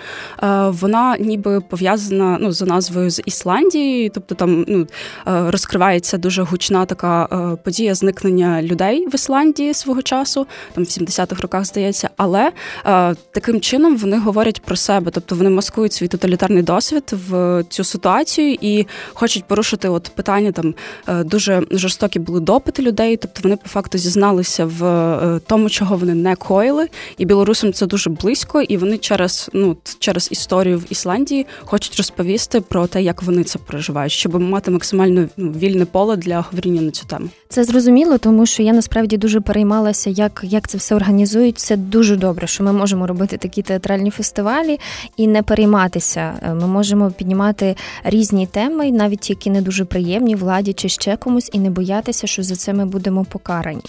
вона 0.69 1.17
ніби 1.21 1.61
пов'язана 1.61 2.39
ну 2.41 2.53
за 2.53 2.67
назвою 2.67 3.11
з 3.11 3.23
Ісландією, 3.25 4.11
тобто 4.15 4.35
там 4.35 4.65
ну 4.69 4.87
розкривається 5.25 6.19
дуже 6.19 6.43
гучна 6.43 6.87
така 6.87 7.27
подія 7.65 7.95
зникнення 7.95 8.63
людей 8.63 9.07
в 9.07 9.15
Ісландії. 9.15 9.66
Ісландії 9.67 9.75
свого 9.75 10.03
часу, 10.03 10.47
там 10.75 10.85
в 10.85 10.87
70-х 10.87 11.43
роках 11.43 11.65
здається, 11.65 12.11
але 12.17 12.53
е, 12.87 13.15
таким 13.31 13.61
чином 13.61 13.97
вони 13.97 14.19
говорять 14.19 14.63
про 14.63 14.77
себе, 14.77 15.11
тобто 15.11 15.35
вони 15.35 15.51
маскують 15.51 15.93
свій 15.93 16.09
тоталітарний 16.09 16.63
досвід 16.63 17.13
в 17.29 17.65
цю 17.69 17.85
ситуацію 17.85 18.57
і 18.61 18.87
хочуть 19.15 19.45
порушити 19.45 19.89
от 19.89 20.11
питання 20.15 20.53
там 20.53 20.75
е, 21.09 21.25
дуже 21.25 21.63
жорстокі 21.71 22.19
були 22.19 22.41
допити 22.41 22.83
людей, 22.83 23.17
тобто 23.17 23.41
вони 23.43 23.57
по 23.57 23.69
факту 23.69 23.99
зізналися 23.99 24.67
в 24.67 24.85
е, 24.85 25.41
тому, 25.47 25.71
чого 25.71 25.97
вони 25.97 26.15
не 26.15 26.37
коїли, 26.37 26.89
і 27.19 27.25
білорусам 27.25 27.73
це 27.73 27.87
дуже 27.87 28.11
близько, 28.11 28.61
і 28.61 28.77
вони 28.77 28.99
через 28.99 29.51
ну 29.53 29.77
через 29.99 30.29
історію 30.33 30.79
в 30.79 30.85
Ісландії 30.91 31.47
хочуть 31.65 31.97
розповісти 31.97 32.61
про 32.61 32.87
те, 32.87 33.03
як 33.03 33.23
вони 33.23 33.45
це 33.45 33.59
переживають, 33.59 34.13
щоб 34.13 34.41
мати 34.41 34.71
максимально 34.71 35.29
ну, 35.37 35.51
вільне 35.51 35.85
поле 35.85 36.17
для 36.17 36.41
говоріння 36.41 36.83
на 36.83 36.91
цю 36.91 37.07
тему. 37.07 37.29
Це 37.49 37.65
зрозуміло, 37.65 38.19
тому 38.19 38.47
що 38.47 38.63
я 38.63 38.73
насправді 38.73 39.17
дуже 39.17 39.41
переймалася, 39.57 40.11
як 40.11 40.41
як 40.43 40.69
це 40.69 40.79
все 40.79 40.95
організують. 40.95 41.59
Це 41.59 41.77
дуже 41.77 42.17
добре, 42.17 42.47
що 42.47 42.65
ми 42.65 42.73
можемо 42.73 43.07
робити 43.07 43.37
такі 43.37 43.63
театральні 43.63 44.11
фестивалі 44.11 44.81
і 45.17 45.27
не 45.27 45.43
перейматися. 45.43 46.35
Е, 46.43 46.55
ми 46.55 46.67
можемо 46.67 47.11
піднімати 47.11 47.77
різні 48.05 48.47
теми, 48.47 48.91
навіть 48.91 49.31
які 49.31 49.51
не 49.51 49.63
дуже 49.63 49.85
приємні 49.85 50.35
владі 50.35 50.73
чи 50.73 50.89
ще 50.89 51.17
комусь, 51.17 51.51
і 51.53 51.59
не 51.59 51.71
боятися, 51.71 52.27
що 52.27 52.43
за 52.43 52.57
це 52.57 52.73
ми 52.73 52.87
будемо 52.87 53.25
покарані. 53.25 53.83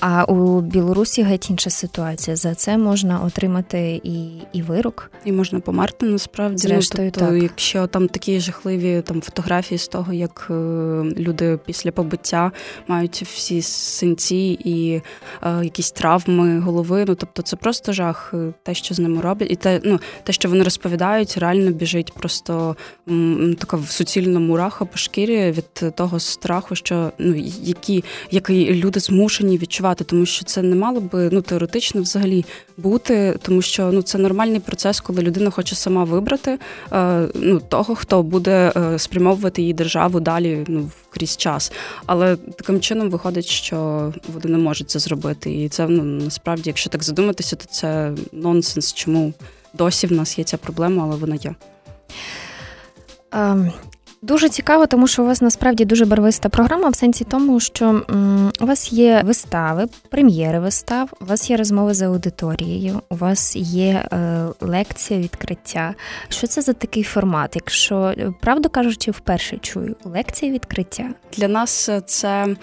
А 0.00 0.24
у 0.24 0.60
Білорусі 0.60 1.22
геть 1.22 1.50
інша 1.50 1.70
ситуація. 1.70 2.36
За 2.36 2.54
це 2.54 2.78
можна 2.78 3.20
отримати 3.20 4.00
і 4.04 4.28
і 4.52 4.62
вирок. 4.62 5.10
І 5.24 5.32
можна 5.32 5.60
померти 5.60 6.06
насправді. 6.06 6.52
Ну, 6.54 6.58
Зрештою, 6.58 7.04
ну, 7.04 7.10
тобто, 7.14 7.32
так. 7.32 7.42
якщо 7.42 7.86
там 7.86 8.08
такі 8.08 8.40
жахливі 8.40 9.02
там 9.06 9.20
фотографії 9.20 9.78
з 9.78 9.88
того, 9.88 10.12
як 10.12 10.46
е, 10.50 10.54
люди 11.18 11.58
після 11.66 11.92
побиття 11.92 12.52
мають 12.88 13.22
всі 13.22 13.62
синці 13.62 14.58
і 14.64 14.95
е, 15.42 15.64
якісь 15.64 15.90
травми 15.90 16.60
голови. 16.60 17.04
Ну 17.08 17.14
тобто, 17.14 17.42
це 17.42 17.56
просто 17.56 17.92
жах, 17.92 18.34
е, 18.34 18.52
те, 18.62 18.74
що 18.74 18.94
з 18.94 18.98
ними 18.98 19.22
роблять, 19.22 19.50
і 19.50 19.56
те, 19.56 19.80
ну 19.84 20.00
те, 20.22 20.32
що 20.32 20.48
вони 20.48 20.64
розповідають, 20.64 21.38
реально 21.38 21.70
біжить 21.70 22.12
просто 22.12 22.76
м, 23.08 23.56
така 23.58 23.78
суцільна 23.88 24.40
мураха 24.40 24.84
по 24.84 24.98
шкірі 24.98 25.50
від 25.50 25.94
того 25.94 26.20
страху, 26.20 26.74
що 26.74 27.12
ну 27.18 27.34
які, 27.62 28.04
які 28.30 28.74
люди 28.74 29.00
змушені 29.00 29.58
відчувати, 29.58 30.04
тому 30.04 30.26
що 30.26 30.44
це 30.44 30.62
не 30.62 30.76
мало 30.76 31.00
би 31.00 31.28
ну 31.32 31.42
теоретично 31.42 32.02
взагалі 32.02 32.44
бути, 32.76 33.38
тому 33.42 33.62
що 33.62 33.92
ну 33.92 34.02
це 34.02 34.18
нормальний 34.18 34.60
процес, 34.60 35.00
коли 35.00 35.22
людина 35.22 35.50
хоче 35.50 35.74
сама 35.74 36.04
вибрати 36.04 36.58
е, 36.92 37.28
ну 37.34 37.60
того, 37.60 37.94
хто 37.94 38.22
буде 38.22 38.72
е, 38.76 38.98
спрямовувати 38.98 39.62
її 39.62 39.74
державу 39.74 40.20
далі 40.20 40.64
ну 40.68 40.90
крізь 41.16 41.36
час. 41.36 41.72
Але 42.06 42.36
таким 42.36 42.80
чином 42.80 43.10
виходить, 43.10 43.46
що 43.46 44.12
вони 44.32 44.56
не 44.56 44.58
можуть 44.58 44.90
це 44.90 44.98
зробити. 44.98 45.52
І 45.52 45.68
це 45.68 45.88
ну 45.88 46.02
насправді, 46.02 46.70
якщо 46.70 46.90
так 46.90 47.02
задуматися, 47.02 47.56
то 47.56 47.64
це 47.70 48.12
нонсенс. 48.32 48.92
Чому 48.92 49.32
досі 49.74 50.06
в 50.06 50.12
нас 50.12 50.38
є 50.38 50.44
ця 50.44 50.56
проблема, 50.56 51.04
але 51.04 51.16
вона 51.16 51.34
є. 51.34 51.54
Дуже 54.26 54.48
цікаво, 54.48 54.86
тому 54.86 55.06
що 55.06 55.22
у 55.22 55.26
вас 55.26 55.40
насправді 55.40 55.84
дуже 55.84 56.04
барвиста 56.04 56.48
програма, 56.48 56.88
в 56.88 56.94
сенсі 56.94 57.24
тому, 57.24 57.60
що 57.60 58.02
у 58.60 58.66
вас 58.66 58.92
є 58.92 59.22
вистави, 59.24 59.86
прем'єри 60.10 60.60
вистав, 60.60 61.10
у 61.20 61.24
вас 61.24 61.50
є 61.50 61.56
розмови 61.56 61.94
з 61.94 62.02
аудиторією, 62.02 63.00
у 63.08 63.16
вас 63.16 63.56
є 63.56 64.04
е, 64.12 64.46
лекція 64.60 65.20
відкриття. 65.20 65.94
Що 66.28 66.46
це 66.46 66.62
за 66.62 66.72
такий 66.72 67.02
формат? 67.02 67.50
Якщо 67.54 67.96
е, 67.96 68.32
правду 68.40 68.68
кажучи, 68.68 69.10
вперше 69.10 69.58
чую 69.58 69.96
лекція 70.04 70.52
відкриття 70.52 71.04
для 71.36 71.48
нас 71.48 71.90
це 72.06 72.56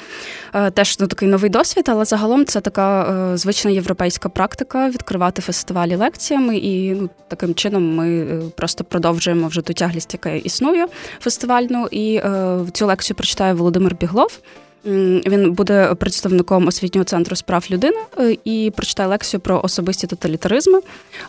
е, 0.54 0.72
теж 0.72 1.00
ну, 1.00 1.08
такий 1.08 1.28
новий 1.28 1.50
досвід, 1.50 1.86
але 1.90 2.06
загалом 2.06 2.46
це 2.46 2.62
така 2.62 3.38
звична 3.38 3.72
європейська 3.72 4.30
практика 4.30 4.90
відкривати 4.90 5.42
фестивалі 5.42 5.96
лекціями, 5.96 6.58
і 6.58 6.92
ну 6.92 7.10
таким 7.28 7.56
чином 7.56 7.96
ми 7.96 8.40
просто 8.58 8.84
продовжуємо 8.84 9.48
вже 9.48 9.62
ту 9.62 9.74
тяглість, 9.74 10.14
яка 10.14 10.30
існує 10.30 10.88
фестиваль 11.20 11.53
фестивальну, 11.54 11.88
і 11.92 12.16
е, 12.16 12.60
цю 12.74 12.86
лекцію 12.86 13.18
прочитає 13.18 13.54
Володимир 13.54 13.96
Біглов. 13.96 14.40
Він 14.86 15.54
буде 15.54 15.96
представником 15.96 16.68
освітнього 16.68 17.06
центру 17.06 17.36
справ 17.36 17.66
людини 17.72 17.98
е, 18.20 18.38
і 18.44 18.72
прочитає 18.76 19.10
лекцію 19.10 19.42
про 19.42 19.62
особисті 19.64 20.08
тоталітаризми. 20.08 20.80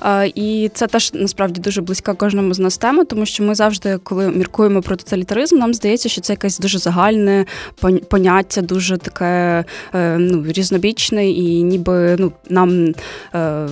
Е, 0.02 0.32
і 0.34 0.70
це 0.74 0.86
теж 0.86 1.10
насправді 1.14 1.60
дуже 1.60 1.80
близька 1.80 2.14
кожному 2.14 2.54
з 2.54 2.58
нас 2.58 2.78
тема, 2.78 3.04
тому 3.04 3.26
що 3.26 3.42
ми 3.42 3.54
завжди, 3.54 3.98
коли 4.02 4.28
міркуємо 4.28 4.82
про 4.82 4.96
тоталітаризм, 4.96 5.56
нам 5.56 5.74
здається, 5.74 6.08
що 6.08 6.20
це 6.20 6.32
якесь 6.32 6.58
дуже 6.58 6.78
загальне 6.78 7.46
поняття, 8.08 8.62
дуже 8.62 8.96
таке 8.96 9.64
е, 9.94 10.18
ну, 10.18 10.44
різнобічне, 10.48 11.30
і 11.30 11.62
ніби 11.62 12.16
ну 12.18 12.32
нам 12.48 12.94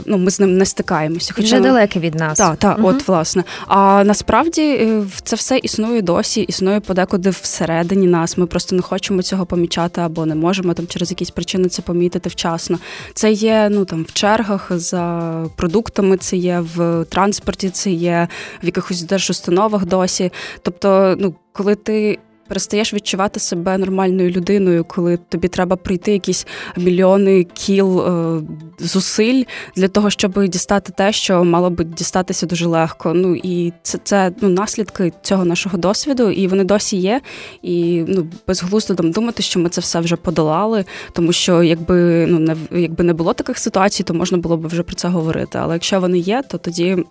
ну 0.07 0.19
ми 0.19 0.31
з 0.31 0.41
ним 0.41 0.59
не 0.59 0.67
стикаємося. 0.67 1.33
Хоча 1.37 1.47
Вже 1.47 1.61
далеке 1.61 2.01
від 2.01 2.15
нас. 2.15 2.39
Так, 2.39 2.57
так, 2.57 2.79
угу. 2.79 2.89
от 2.89 3.09
власне. 3.09 3.45
А 3.67 4.05
насправді 4.05 4.93
це 5.23 5.37
все 5.37 5.59
існує 5.59 6.03
досі, 6.03 6.41
існує 6.41 6.81
подекуди 6.81 7.31
всередині 7.31 8.07
нас. 8.07 8.39
Ми 8.39 8.47
просто 8.47 8.77
не 8.77 8.83
хочемо 8.83 9.23
цього 9.23 9.47
помічати 9.47 9.72
помічати 9.73 10.01
або 10.01 10.27
не 10.27 10.35
можемо 10.35 10.75
там 10.75 10.87
через 10.87 11.11
якісь 11.11 11.31
причини 11.31 11.69
це 11.69 11.83
помітити 11.83 12.29
вчасно. 12.29 12.79
Це 13.15 13.33
є 13.33 13.69
ну 13.71 13.85
там 13.85 14.05
в 14.05 14.13
чергах 14.13 14.67
за 14.71 15.47
продуктами, 15.57 16.17
це 16.17 16.37
є 16.37 16.61
в 16.75 17.05
транспорті, 17.05 17.71
це 17.71 17.91
є 17.91 18.29
в 18.63 18.67
якихось 18.67 19.03
держустановах 19.03 19.87
досі. 19.87 20.33
Тобто, 20.63 21.17
ну 21.19 21.35
коли 21.53 21.75
ти 21.75 22.19
перестаєш 22.53 22.95
відчувати 22.95 23.41
себе 23.41 23.79
нормальною 23.79 24.31
людиною, 24.31 24.85
коли 24.85 25.17
тобі 25.17 25.49
треба 25.49 25.77
пройти 25.77 26.13
якісь 26.13 26.47
мільйони 26.77 27.45
кіл 27.45 28.01
е, 28.01 28.41
зусиль 28.79 29.45
для 29.77 29.89
того, 29.89 30.11
щоб 30.11 30.45
дістати 30.49 30.93
те, 30.97 31.13
що 31.13 31.45
мало 31.45 31.71
би 31.71 31.85
дістатися 31.85 32.47
дуже 32.47 32.67
легко. 32.67 33.13
Ну 33.15 33.37
і 33.37 33.73
це 33.83 33.99
це 34.05 34.33
ну 34.41 34.49
наслідки 34.49 35.13
цього 35.23 35.45
нашого 35.45 35.79
досвіду, 35.79 36.31
і 36.31 36.47
вони 36.49 36.65
досі 36.65 36.97
є. 36.97 37.21
І 37.63 38.05
ну 38.09 38.27
безглуздо 38.47 38.95
там 38.95 39.11
думати, 39.11 39.43
що 39.43 39.61
ми 39.61 39.69
це 39.69 39.81
все 39.81 40.01
вже 40.01 40.17
подолали, 40.17 40.85
тому 41.13 41.33
що 41.33 41.63
якби 41.63 42.27
ну 42.27 42.39
не 42.39 42.57
якби 42.81 43.05
не 43.05 43.13
було 43.13 43.33
таких 43.33 43.59
ситуацій, 43.59 44.03
то 44.03 44.15
можна 44.15 44.39
було 44.39 44.57
б 44.57 44.67
вже 44.67 44.83
про 44.83 44.95
це 44.95 45.09
говорити. 45.09 45.59
Але 45.59 45.75
якщо 45.75 46.01
вони 46.01 46.19
є, 46.19 46.43
то 46.49 46.59
тоді. 46.59 47.05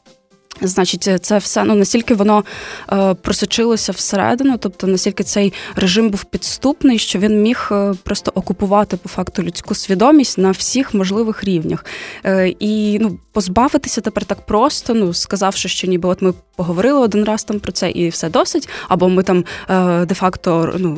Значить, 0.61 1.09
це 1.21 1.37
все 1.37 1.63
ну 1.63 1.75
настільки 1.75 2.13
воно 2.15 2.43
е, 2.91 3.13
просочилося 3.13 3.91
всередину, 3.91 4.57
тобто 4.57 4.87
настільки 4.87 5.23
цей 5.23 5.53
режим 5.75 6.09
був 6.09 6.23
підступний, 6.23 6.97
що 6.97 7.19
він 7.19 7.41
міг 7.41 7.69
е, 7.71 7.93
просто 8.03 8.31
окупувати 8.35 8.97
по 8.97 9.09
факту 9.09 9.43
людську 9.43 9.75
свідомість 9.75 10.37
на 10.37 10.51
всіх 10.51 10.93
можливих 10.93 11.43
рівнях. 11.43 11.85
Е, 12.25 12.53
І 12.59 12.99
ну 12.99 13.19
позбавитися 13.31 14.01
тепер 14.01 14.25
так 14.25 14.45
просто, 14.45 14.93
ну 14.93 15.13
сказавши, 15.13 15.69
що 15.69 15.87
ніби 15.87 16.09
от 16.09 16.21
ми 16.21 16.33
поговорили 16.55 16.99
один 16.99 17.23
раз 17.23 17.43
там 17.43 17.59
про 17.59 17.71
це, 17.71 17.91
і 17.91 18.09
все 18.09 18.29
досить. 18.29 18.69
Або 18.87 19.09
ми 19.09 19.23
там 19.23 19.45
е, 19.69 20.05
де-факто 20.05 20.75
ну 20.77 20.95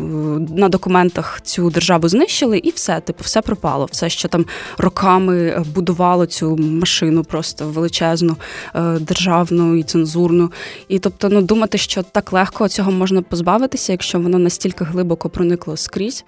на 0.55 0.69
документах 0.69 1.41
цю 1.43 1.69
державу 1.69 2.09
знищили, 2.09 2.57
і 2.57 2.71
все, 2.71 2.99
типу, 2.99 3.23
все 3.23 3.41
пропало. 3.41 3.87
Все, 3.91 4.09
що 4.09 4.27
там 4.27 4.45
роками 4.77 5.63
будувало 5.75 6.25
цю 6.25 6.57
машину, 6.57 7.23
просто 7.23 7.67
величезну 7.67 8.35
е, 8.75 8.81
державу 8.99 9.42
державну 9.43 9.75
і 9.75 9.83
цензурну. 9.83 10.51
І 10.87 10.99
тобто, 10.99 11.29
ну 11.29 11.41
думати, 11.41 11.77
що 11.77 12.03
так 12.03 12.33
легко 12.33 12.69
цього 12.69 12.91
можна 12.91 13.21
позбавитися, 13.21 13.91
якщо 13.91 14.19
воно 14.19 14.39
настільки 14.39 14.83
глибоко 14.83 15.29
проникло 15.29 15.77
скрізь. 15.77 16.25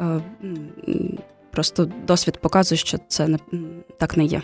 Е, 0.00 0.20
просто 1.50 1.88
досвід 2.06 2.36
показує, 2.40 2.78
що 2.78 2.98
це 3.08 3.28
не 3.28 3.38
так 3.98 4.16
не 4.16 4.24
є. 4.24 4.42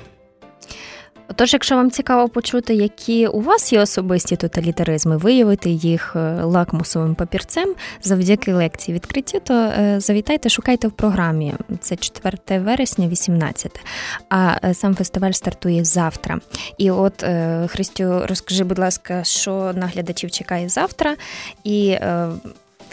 Отож, 1.34 1.52
якщо 1.52 1.76
вам 1.76 1.90
цікаво 1.90 2.28
почути, 2.28 2.74
які 2.74 3.26
у 3.26 3.40
вас 3.40 3.72
є 3.72 3.80
особисті 3.80 4.36
тоталітаризми, 4.36 5.16
виявити 5.16 5.70
їх 5.70 6.16
е, 6.16 6.42
лакмусовим 6.42 7.14
папірцем 7.14 7.74
завдяки 8.02 8.52
лекції 8.52 8.94
відкриття, 8.94 9.38
то 9.38 9.54
е, 9.54 10.00
завітайте, 10.00 10.48
шукайте 10.48 10.88
в 10.88 10.92
програмі. 10.92 11.54
Це 11.80 11.96
4 11.96 12.38
вересня, 12.58 13.08
18. 13.08 13.80
А 14.28 14.56
е, 14.64 14.74
сам 14.74 14.94
фестиваль 14.94 15.32
стартує 15.32 15.84
завтра. 15.84 16.38
І 16.78 16.90
от 16.90 17.26
Христю, 17.66 18.26
розкажи, 18.26 18.64
будь 18.64 18.78
ласка, 18.78 19.24
що 19.24 19.72
наглядачів 19.74 20.30
чекає 20.30 20.68
завтра, 20.68 21.16
і 21.64 21.96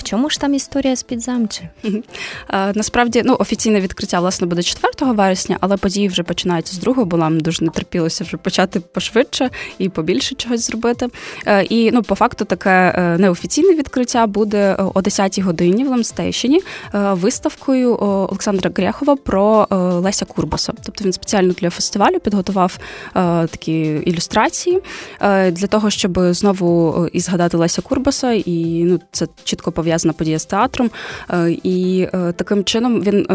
в 0.01 0.03
чому 0.03 0.29
ж 0.29 0.39
там 0.39 0.53
історія 0.53 0.95
з 0.95 1.03
підзамчі? 1.03 1.69
Насправді, 2.49 3.21
ну 3.25 3.37
офіційне 3.39 3.81
відкриття 3.81 4.19
власне 4.19 4.47
буде 4.47 4.63
4 4.63 5.13
вересня, 5.13 5.57
але 5.59 5.77
події 5.77 6.07
вже 6.07 6.23
починаються 6.23 6.75
з 6.75 6.77
другого, 6.77 7.05
бо 7.05 7.17
нам 7.17 7.39
дуже 7.39 7.65
не 7.65 7.71
терпілося 7.71 8.23
вже 8.23 8.37
почати 8.37 8.79
пошвидше 8.79 9.49
і 9.77 9.89
побільше 9.89 10.35
чогось 10.35 10.67
зробити. 10.67 11.07
Е, 11.45 11.63
і 11.63 11.91
ну, 11.91 12.03
по 12.03 12.15
факту, 12.15 12.45
таке 12.45 12.93
е, 12.97 13.17
неофіційне 13.17 13.75
відкриття 13.75 14.27
буде 14.27 14.75
о 14.79 14.99
10-й 14.99 15.41
годині 15.41 15.83
в 15.83 15.87
Ламстейшені 15.87 16.61
е, 16.93 17.13
виставкою 17.13 17.97
Олександра 18.01 18.71
Грехова 18.75 19.15
про 19.15 19.67
Леся 19.71 20.25
Курбаса. 20.25 20.73
Тобто 20.85 21.03
він 21.03 21.13
спеціально 21.13 21.53
для 21.53 21.69
фестивалю 21.69 22.19
підготував 22.19 22.77
такі 23.51 23.81
ілюстрації 24.05 24.79
для 25.51 25.67
того, 25.67 25.89
щоб 25.89 26.19
знову 26.19 27.07
і 27.13 27.19
згадати 27.19 27.57
Леся 27.57 27.81
Курбаса, 27.81 28.31
і 28.31 28.83
ну 28.83 28.99
це 29.11 29.27
чітко 29.43 29.71
пов'язано 29.71 29.90
пов'язана 29.91 30.13
подія 30.13 30.39
з 30.39 30.45
театром. 30.45 30.91
І 31.63 32.07
таким 32.35 32.63
чином 32.63 33.01
він 33.01 33.25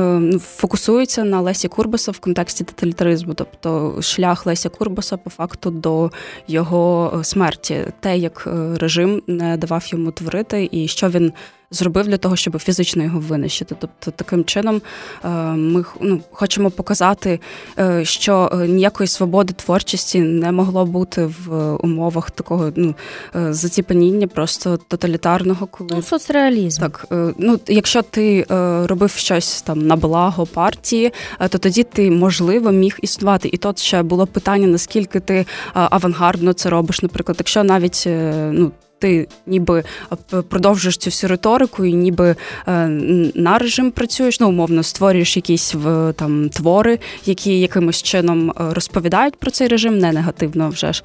фокусується 0.40 1.24
на 1.24 1.40
Лесі 1.40 1.68
Курбаса 1.68 2.12
в 2.12 2.18
контексті 2.18 2.64
тоталітаризму, 2.64 3.34
тобто 3.34 3.98
шлях 4.02 4.46
Леся 4.46 4.68
Курбаса 4.68 5.16
по 5.16 5.30
факту 5.30 5.70
до 5.70 6.10
його 6.48 7.20
смерті, 7.22 7.84
те, 8.00 8.18
як 8.18 8.48
режим 8.76 9.22
не 9.26 9.56
давав 9.56 9.84
йому 9.88 10.10
творити, 10.10 10.68
і 10.72 10.88
що 10.88 11.08
він 11.08 11.32
зробив 11.70 12.06
для 12.06 12.16
того, 12.16 12.36
щоб 12.36 12.58
фізично 12.58 13.02
його 13.02 13.20
винищити. 13.20 13.76
Тобто, 13.78 14.10
таким 14.10 14.44
чином 14.44 14.82
е, 15.24 15.28
ми 15.52 15.84
ну, 16.00 16.20
хочемо 16.32 16.70
показати, 16.70 17.40
е, 17.78 18.04
що 18.04 18.50
е, 18.52 18.68
ніякої 18.68 19.06
свободи 19.06 19.52
творчості 19.52 20.20
не 20.20 20.52
могло 20.52 20.86
бути 20.86 21.26
в 21.26 21.74
умовах 21.74 22.30
такого 22.30 22.72
ну, 22.76 22.94
заціпаніння, 23.34 24.26
просто 24.26 24.76
тоталітарного, 24.76 25.66
коли 25.66 25.90
ну, 25.92 26.02
соцреалізм. 26.02 26.80
Так, 26.80 27.06
ну 27.38 27.60
якщо 27.66 28.02
ти 28.02 28.46
робив 28.84 29.10
щось 29.10 29.62
там 29.62 29.86
на 29.86 29.96
благо 29.96 30.46
партії, 30.46 31.12
то 31.48 31.58
тоді 31.58 31.82
ти 31.82 32.10
можливо 32.10 32.70
міг 32.70 32.98
існувати. 33.02 33.50
І 33.52 33.56
тут 33.56 33.78
ще 33.78 34.02
було 34.02 34.26
питання, 34.26 34.66
наскільки 34.66 35.20
ти 35.20 35.46
авангардно 35.72 36.52
це 36.52 36.70
робиш. 36.70 37.02
Наприклад, 37.02 37.36
якщо 37.40 37.64
навіть 37.64 38.04
ну 38.52 38.72
ти 38.98 39.28
ніби 39.46 39.84
е, 40.32 40.42
продовжуєш 40.42 40.96
цю 40.96 41.10
всю 41.10 41.28
риторику, 41.28 41.84
і 41.84 41.92
ніби 41.92 42.36
е, 42.68 42.88
на 43.34 43.58
режим 43.58 43.90
працюєш, 43.90 44.40
ну 44.40 44.48
умовно 44.48 44.82
створюєш 44.82 45.36
якісь 45.36 45.74
там 46.16 46.48
твори, 46.48 46.98
які 47.24 47.60
якимось 47.60 48.02
чином 48.02 48.50
е, 48.50 48.54
розповідають 48.58 49.36
про 49.36 49.50
цей 49.50 49.68
режим, 49.68 49.98
не 49.98 50.12
негативно 50.12 50.68
вже 50.68 50.92
ж, 50.92 51.02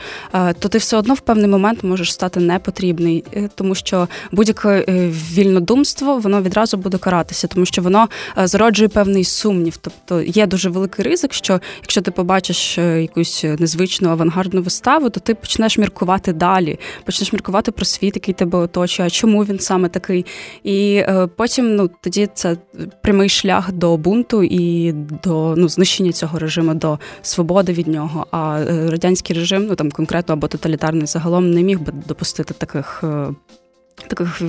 то 0.60 0.70
ти 0.70 0.78
все 0.78 0.98
одно 0.98 1.14
в 1.14 1.20
певний 1.20 1.48
момент 1.48 1.84
можеш 1.84 2.14
стати 2.14 2.40
непотрібний, 2.40 3.24
тому 3.56 3.76
що 3.76 4.08
будь-яке 4.32 4.86
вільнодумство 5.34 6.18
воно 6.18 6.42
відразу 6.42 6.78
буде 6.78 6.98
каратися, 6.98 7.48
тому 7.48 7.66
що 7.66 7.82
воно 7.82 8.08
зароджує 8.38 8.90
певний 8.90 9.24
сумнів. 9.24 9.78
Тобто 9.78 10.22
є 10.22 10.48
дуже 10.48 10.70
великий 10.70 11.06
ризик, 11.06 11.34
що 11.34 11.60
якщо 11.82 12.02
ти 12.02 12.12
побачиш 12.12 12.78
якусь 12.78 13.44
незвичну 13.44 14.10
авангардну 14.10 14.62
виставу, 14.62 15.10
то 15.10 15.20
ти 15.20 15.36
почнеш 15.36 15.78
міркувати 15.78 16.34
далі, 16.34 16.80
почнеш 17.06 17.34
міркувати 17.34 17.72
про 17.82 17.86
світ, 17.86 18.16
який 18.16 18.34
тебе 18.34 18.58
оточує, 18.58 19.10
чому 19.10 19.44
він 19.44 19.60
саме 19.60 19.90
такий. 19.90 20.26
І 20.64 20.96
е, 20.96 21.28
потім 21.36 21.76
ну, 21.76 21.90
тоді 22.02 22.30
це 22.34 22.58
прямий 23.02 23.30
шлях 23.30 23.72
до 23.72 23.98
бунту 23.98 24.44
і 24.44 24.92
до 25.24 25.56
ну, 25.58 25.70
знищення 25.70 26.12
цього 26.12 26.40
режиму, 26.40 26.74
до 26.74 27.00
свободи 27.22 27.74
від 27.74 27.88
нього. 27.88 28.28
А 28.32 28.60
е, 28.60 28.90
радянський 28.90 29.36
режим, 29.36 29.66
ну 29.66 29.76
там 29.76 29.92
конкретно 29.92 30.34
або 30.34 30.48
тоталітарний 30.48 31.08
загалом, 31.08 31.52
не 31.52 31.64
міг 31.64 31.80
би 31.80 31.94
допустити 32.08 32.54
таких. 32.54 33.04
Таких 34.08 34.42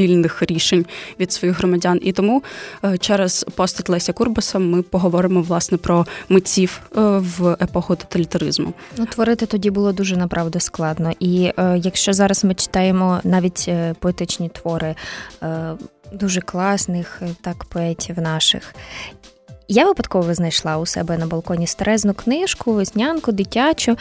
вільних 0.00 0.42
рішень 0.42 0.86
від 1.20 1.32
своїх 1.32 1.58
громадян. 1.58 2.00
І 2.02 2.12
тому 2.12 2.42
е, 2.84 2.98
через 2.98 3.46
постать 3.54 3.88
Леся 3.88 4.12
Курбаса 4.12 4.58
ми 4.58 4.82
поговоримо 4.82 5.42
власне 5.42 5.78
про 5.78 6.06
митців 6.28 6.80
е, 6.96 7.00
в 7.18 7.56
епоху 7.60 7.96
тоталітаризму. 7.96 8.72
Ну, 8.96 9.06
творити 9.06 9.46
тоді 9.46 9.70
було 9.70 9.92
дуже 9.92 10.16
направду 10.16 10.60
складно. 10.60 11.12
І 11.20 11.52
е, 11.58 11.80
якщо 11.82 12.12
зараз 12.12 12.44
ми 12.44 12.54
читаємо 12.54 13.20
навіть 13.24 13.64
е, 13.68 13.94
поетичні 14.00 14.48
твори 14.48 14.94
е, 15.42 15.72
дуже 16.12 16.40
класних 16.40 17.22
так 17.40 17.64
поетів 17.64 18.18
наших. 18.18 18.74
Я 19.72 19.84
випадково 19.84 20.34
знайшла 20.34 20.78
у 20.78 20.86
себе 20.86 21.18
на 21.18 21.26
балконі 21.26 21.66
старезну 21.66 22.14
книжку, 22.14 22.72
веснянку, 22.72 23.32
дитячу, 23.32 23.96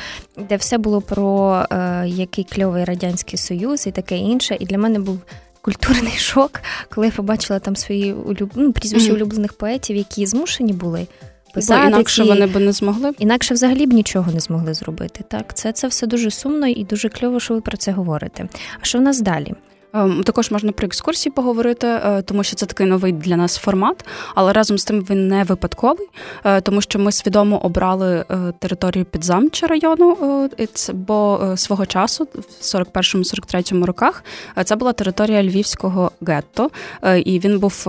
де 0.50 0.56
все 0.56 0.78
було 0.78 1.02
про 1.02 1.54
е, 1.72 2.04
який 2.08 2.44
кльовий 2.44 2.86
радянський 2.86 3.40
союз 3.40 3.88
і 3.88 3.92
таке 3.92 4.18
інше. 4.18 4.58
І 4.60 4.66
для 4.66 4.78
мене 4.78 5.00
був 5.00 5.20
культурний 5.62 6.14
шок, 6.18 6.52
коли 6.90 7.08
я 7.08 7.14
побачила 7.14 7.60
там 7.60 7.76
свої 7.76 8.14
улюб... 8.14 8.52
ну, 8.56 8.72
прізвища 8.72 9.12
mm-hmm. 9.12 9.16
улюблених 9.16 9.54
поетів, 9.54 9.96
які 9.96 10.26
змушені 10.26 10.74
були. 10.74 11.08
Писати 11.54 11.82
Бо 11.82 11.88
інакше 11.88 12.24
ці... 12.24 12.30
вони 12.30 12.48
б 12.48 12.60
не 12.60 12.72
змогли. 12.72 13.12
Інакше 13.20 13.54
взагалі 13.54 13.86
б 13.86 13.94
нічого 13.94 14.32
не 14.32 14.40
змогли 14.40 14.74
зробити. 14.74 15.24
Так, 15.28 15.54
це 15.54 15.72
це 15.72 15.88
все 15.88 16.08
дуже 16.08 16.32
сумно 16.32 16.68
і 16.68 16.84
дуже 16.84 17.10
кльово, 17.10 17.40
що 17.40 17.54
ви 17.54 17.62
про 17.62 17.78
це 17.78 17.92
говорите. 17.92 18.48
А 18.82 18.86
що 18.86 18.98
в 18.98 19.02
нас 19.02 19.22
далі? 19.22 19.54
Ем, 19.94 20.24
також 20.24 20.52
можна 20.52 20.72
про 20.72 20.86
екскурсії 20.86 21.34
поговорити, 21.34 21.88
е, 21.88 22.22
тому 22.22 22.44
що 22.44 22.56
це 22.56 22.66
такий 22.66 22.88
новий 22.88 23.12
для 23.12 23.36
нас 23.38 23.58
формат, 23.58 24.06
але 24.36 24.54
разом 24.54 24.78
з 24.78 24.84
тим 24.84 25.06
він 25.10 25.28
не 25.28 25.44
випадковий, 25.44 26.08
е, 26.44 26.62
тому 26.62 26.82
що 26.82 27.00
ми 27.00 27.12
свідомо 27.12 27.58
обрали 27.58 28.26
е, 28.32 28.54
територію 28.60 29.06
підзамча 29.06 29.68
району, 29.68 30.50
бо 30.94 31.54
свого 31.56 31.86
часу, 31.86 32.28
в 32.34 32.64
41-43 32.64 33.86
роках, 33.86 34.24
це 34.66 34.76
була 34.76 34.94
територія 34.94 35.44
львівського 35.44 36.12
гетто, 36.22 36.70
і 37.26 37.40
він 37.40 37.60
був 37.60 37.88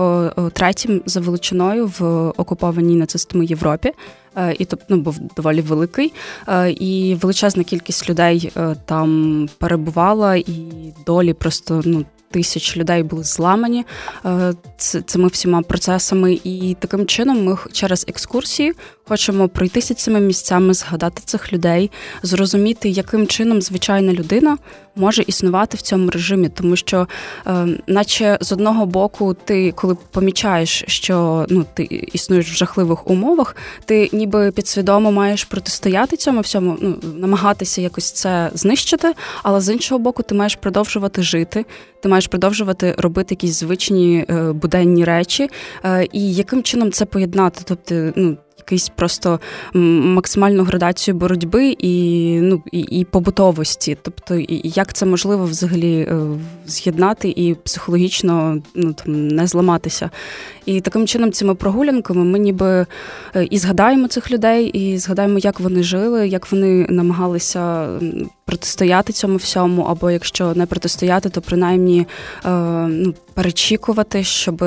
третім 0.53 1.01
за 1.05 1.19
величиною 1.19 1.91
в 1.99 2.29
окупованій 2.29 2.95
нацистами 2.95 3.45
Європі. 3.45 3.93
Е, 4.37 4.55
і 4.59 4.67
ну, 4.89 4.97
був 4.97 5.19
доволі 5.35 5.61
великий, 5.61 6.13
е, 6.47 6.71
і 6.71 7.15
величезна 7.15 7.63
кількість 7.63 8.09
людей 8.09 8.51
е, 8.57 8.75
там 8.85 9.49
перебувала, 9.57 10.35
і 10.35 10.53
долі 11.05 11.33
просто 11.33 11.81
ну. 11.85 12.05
Тисяч 12.33 12.77
людей 12.77 13.03
були 13.03 13.23
зламані 13.23 13.85
цими 15.05 15.27
всіма 15.27 15.61
процесами, 15.61 16.39
і 16.43 16.75
таким 16.79 17.05
чином 17.05 17.43
ми 17.43 17.57
через 17.71 18.05
екскурсії 18.07 18.73
хочемо 19.07 19.47
пройтися 19.47 19.93
цими 19.93 20.19
місцями, 20.19 20.73
згадати 20.73 21.21
цих 21.25 21.53
людей, 21.53 21.91
зрозуміти, 22.23 22.89
яким 22.89 23.27
чином 23.27 23.61
звичайна 23.61 24.13
людина 24.13 24.57
може 24.95 25.23
існувати 25.27 25.77
в 25.77 25.81
цьому 25.81 26.09
режимі, 26.09 26.49
тому 26.49 26.75
що, 26.75 27.07
е, 27.47 27.67
наче 27.87 28.37
з 28.41 28.51
одного 28.51 28.85
боку, 28.85 29.33
ти 29.45 29.71
коли 29.71 29.97
помічаєш, 30.11 30.83
що 30.87 31.45
ну 31.49 31.65
ти 31.73 31.83
існуєш 32.13 32.51
в 32.51 32.55
жахливих 32.55 33.07
умовах, 33.09 33.55
ти 33.85 34.09
ніби 34.13 34.51
підсвідомо 34.51 35.11
маєш 35.11 35.43
протистояти 35.43 36.17
цьому 36.17 36.41
всьому, 36.41 36.77
ну 36.81 36.97
намагатися 37.15 37.81
якось 37.81 38.11
це 38.11 38.51
знищити, 38.53 39.13
але 39.43 39.61
з 39.61 39.73
іншого 39.73 39.99
боку, 39.99 40.23
ти 40.23 40.35
маєш 40.35 40.55
продовжувати 40.55 41.23
жити, 41.23 41.65
ти 42.01 42.09
маєш 42.09 42.27
продовжувати 42.27 42.95
робити 42.97 43.33
якісь 43.33 43.59
звичні 43.59 44.25
е, 44.29 44.51
буденні 44.51 45.05
речі, 45.05 45.49
е, 45.83 46.07
і 46.11 46.33
яким 46.33 46.63
чином 46.63 46.91
це 46.91 47.05
поєднати, 47.05 47.61
тобто, 47.65 48.11
ну 48.15 48.37
якийсь 48.71 48.89
просто 48.89 49.39
максимальну 49.73 50.63
градацію 50.63 51.15
боротьби 51.15 51.75
і 51.79 52.37
ну 52.41 52.63
і, 52.71 52.79
і 52.79 53.05
побутовості. 53.05 53.97
Тобто, 54.01 54.35
і, 54.35 54.61
як 54.63 54.93
це 54.93 55.05
можливо 55.05 55.45
взагалі 55.45 55.95
е, 55.95 56.19
з'єднати 56.67 57.29
і 57.29 57.55
психологічно 57.55 58.61
ну 58.75 58.93
там 58.93 59.27
не 59.27 59.47
зламатися. 59.47 60.09
І 60.65 60.81
таким 60.81 61.07
чином, 61.07 61.31
цими 61.31 61.55
прогулянками 61.55 62.23
ми 62.23 62.39
ніби 62.39 62.85
е, 63.35 63.43
і 63.43 63.57
згадаємо 63.57 64.07
цих 64.07 64.31
людей, 64.31 64.65
і 64.65 64.97
згадаємо, 64.97 65.39
як 65.39 65.59
вони 65.59 65.83
жили, 65.83 66.27
як 66.27 66.51
вони 66.51 66.85
намагалися 66.89 67.87
протистояти 68.45 69.13
цьому 69.13 69.37
всьому, 69.37 69.81
або 69.81 70.11
якщо 70.11 70.53
не 70.55 70.65
протистояти, 70.65 71.29
то 71.29 71.41
принаймні 71.41 72.07
е, 72.45 72.49
ну, 72.87 73.13
перечікувати, 73.33 74.23
щоб 74.23 74.65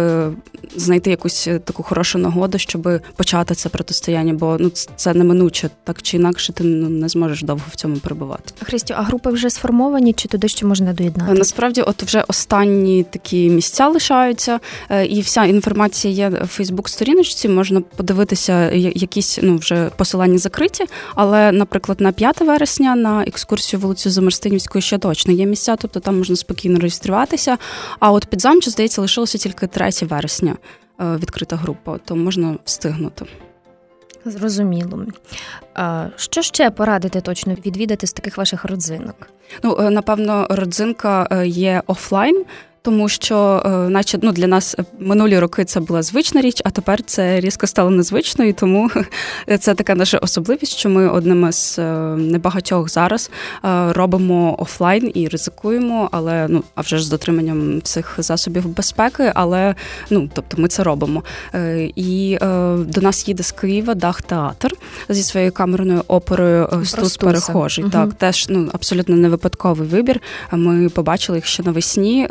знайти 0.77 1.11
якусь 1.11 1.49
таку 1.65 1.83
хорошу 1.83 2.19
нагоду, 2.19 2.59
щоб 2.59 2.89
почати 3.17 3.55
це 3.55 3.69
протистояння, 3.69 4.35
бо 4.35 4.57
ну 4.61 4.71
це 4.97 5.15
неминуче, 5.15 5.71
так 5.85 6.03
чи 6.03 6.17
інакше 6.17 6.53
ти 6.53 6.65
ну, 6.65 6.89
не 6.89 7.09
зможеш 7.09 7.43
довго 7.43 7.65
в 7.71 7.77
цьому 7.77 7.97
перебувати. 7.97 8.55
Христю, 8.63 8.95
а 8.97 9.03
групи 9.03 9.31
вже 9.31 9.51
сформовані, 9.51 10.13
чи 10.13 10.29
туди 10.29 10.49
ще 10.49 10.67
можна 10.67 10.93
доєднати? 10.93 11.33
Насправді, 11.33 11.81
от 11.81 12.03
вже 12.03 12.25
останні 12.29 13.05
такі 13.11 13.51
місця 13.51 13.89
лишаються, 13.89 14.61
і 15.09 15.21
вся 15.21 15.45
інформація 15.45 15.84
інформація 15.85 16.15
є 16.15 16.29
в 16.29 16.47
Фейсбук-сторіночці, 16.47 17.49
можна 17.49 17.81
подивитися 17.81 18.71
якісь 18.73 19.39
ну 19.43 19.57
вже 19.57 19.91
посилання 19.97 20.39
закриті. 20.39 20.89
Але, 21.15 21.53
наприклад, 21.53 22.01
на 22.01 22.13
5 22.13 22.41
вересня 22.41 22.97
на 22.97 23.23
екскурсію 23.23 23.81
вулицю 23.81 24.11
Замерстинівської 24.11 24.83
ще 24.83 24.99
точно 24.99 25.33
є 25.33 25.47
місця, 25.47 25.77
тобто 25.77 26.01
там 26.01 26.19
можна 26.19 26.37
спокійно 26.37 26.79
реєструватися. 26.79 27.59
А 28.01 28.13
от 28.13 28.27
під 28.27 28.41
замчу, 28.41 28.71
здається, 28.71 29.01
лишилося 29.01 29.39
тільки 29.39 29.67
3 29.67 29.91
вересня 30.03 30.57
е, 31.01 31.17
відкрита 31.17 31.57
група, 31.57 31.99
то 32.05 32.17
можна 32.17 32.57
встигнути. 32.65 33.25
Зрозуміло. 34.25 35.07
Що 36.17 36.43
ще 36.43 36.71
порадити 36.71 37.21
точно 37.21 37.55
відвідати 37.67 38.07
з 38.07 38.13
таких 38.13 38.39
ваших 38.39 38.65
родзинок? 38.65 39.29
Ну, 39.63 39.77
е, 39.81 39.91
напевно, 39.91 40.47
родзинка 40.51 41.29
е, 41.31 41.47
є 41.47 41.83
офлайн 41.87 42.45
тому 42.85 43.09
що, 43.09 43.63
е, 43.65 43.69
наче 43.69 44.19
ну 44.23 44.33
для 44.33 44.47
нас 44.47 44.77
минулі 44.99 45.39
роки 45.39 45.65
це 45.65 45.81
була 45.81 46.03
звична 46.03 46.41
річ, 46.41 46.63
а 46.65 46.71
тепер 46.71 47.03
це 47.03 47.41
різко 47.41 47.67
стало 47.67 47.91
незвичною. 47.91 48.53
Тому 48.53 48.91
це 49.61 49.75
така 49.75 49.95
наша 49.95 50.19
особливість, 50.19 50.77
що 50.77 50.91
ми 50.91 51.09
одним 51.09 51.53
з 51.53 51.79
е, 51.79 51.83
небагатьох 52.17 52.89
зараз 52.89 53.31
е, 53.65 53.93
робимо 53.93 54.57
офлайн 54.59 55.11
і 55.15 55.29
ризикуємо, 55.29 56.09
але 56.13 56.47
ну 56.49 56.65
а 56.75 56.81
вже 56.81 56.99
ж 56.99 57.05
з 57.05 57.09
дотриманням 57.09 57.79
всіх 57.79 58.15
засобів 58.19 58.69
безпеки. 58.69 59.33
Але 59.35 59.75
ну 60.11 60.31
тобто 60.35 60.63
ми 60.63 60.69
це 60.69 60.83
робимо. 60.83 61.23
І 61.97 62.39
до 62.77 63.01
нас 63.01 63.29
їде 63.29 63.43
з 63.43 63.53
Києва 63.53 63.95
Дах 63.95 64.23
театр 64.23 64.73
зі 65.09 65.23
своєю 65.23 65.53
камерною 65.53 66.03
оперою 66.09 66.83
Стус 66.85 67.17
перехожий. 67.17 67.85
Угу. 67.85 67.93
Так, 67.93 68.15
теж 68.15 68.47
ну 68.49 68.69
абсолютно 68.73 69.17
не 69.17 69.29
випадковий 69.29 69.89
вибір. 69.89 70.21
Ми 70.53 70.89
побачили 70.89 71.39
їх 71.39 71.47
ще 71.47 71.63
навесні 71.63 72.29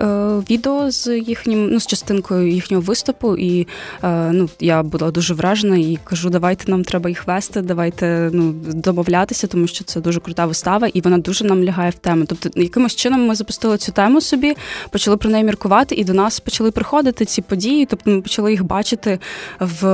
відео 0.50 0.92
з 0.92 1.18
їхнім, 1.20 1.70
ну 1.72 1.80
з 1.80 1.88
частинкою 1.88 2.52
їхнього 2.52 2.84
виступу, 2.84 3.38
і 3.38 3.68
ну 4.04 4.50
я 4.60 4.84
була 4.84 5.12
дуже 5.12 5.34
вражена 5.34 5.78
і 5.78 6.00
кажу, 6.04 6.30
давайте 6.30 6.72
нам 6.72 6.84
треба 6.84 7.10
їх 7.10 7.28
вести, 7.28 7.62
давайте 7.62 8.30
ну 8.34 8.54
домовлятися, 8.74 9.48
тому 9.48 9.68
що 9.68 9.84
це 9.84 10.02
дуже 10.02 10.20
крута 10.20 10.46
вистава, 10.46 10.88
і 10.88 11.02
вона 11.02 11.18
дуже 11.18 11.46
нам 11.46 11.64
лягає 11.64 11.90
в 11.90 11.94
тему. 11.94 12.26
Тобто, 12.28 12.50
якимось 12.62 12.96
чином 12.96 13.28
ми 13.28 13.36
запустили 13.36 13.78
цю 13.78 13.92
тему 13.92 14.22
собі, 14.22 14.56
почали 14.90 15.18
про 15.18 15.30
неї 15.30 15.44
міркувати, 15.44 15.96
і 15.96 16.04
до 16.04 16.14
нас 16.14 16.40
почали 16.40 16.72
приходити 16.72 17.26
ці 17.26 17.42
події. 17.42 17.86
Тобто 17.86 18.12
ми 18.12 18.22
почали 18.22 18.52
їх 18.52 18.64
бачити 18.64 19.20
в 19.60 19.88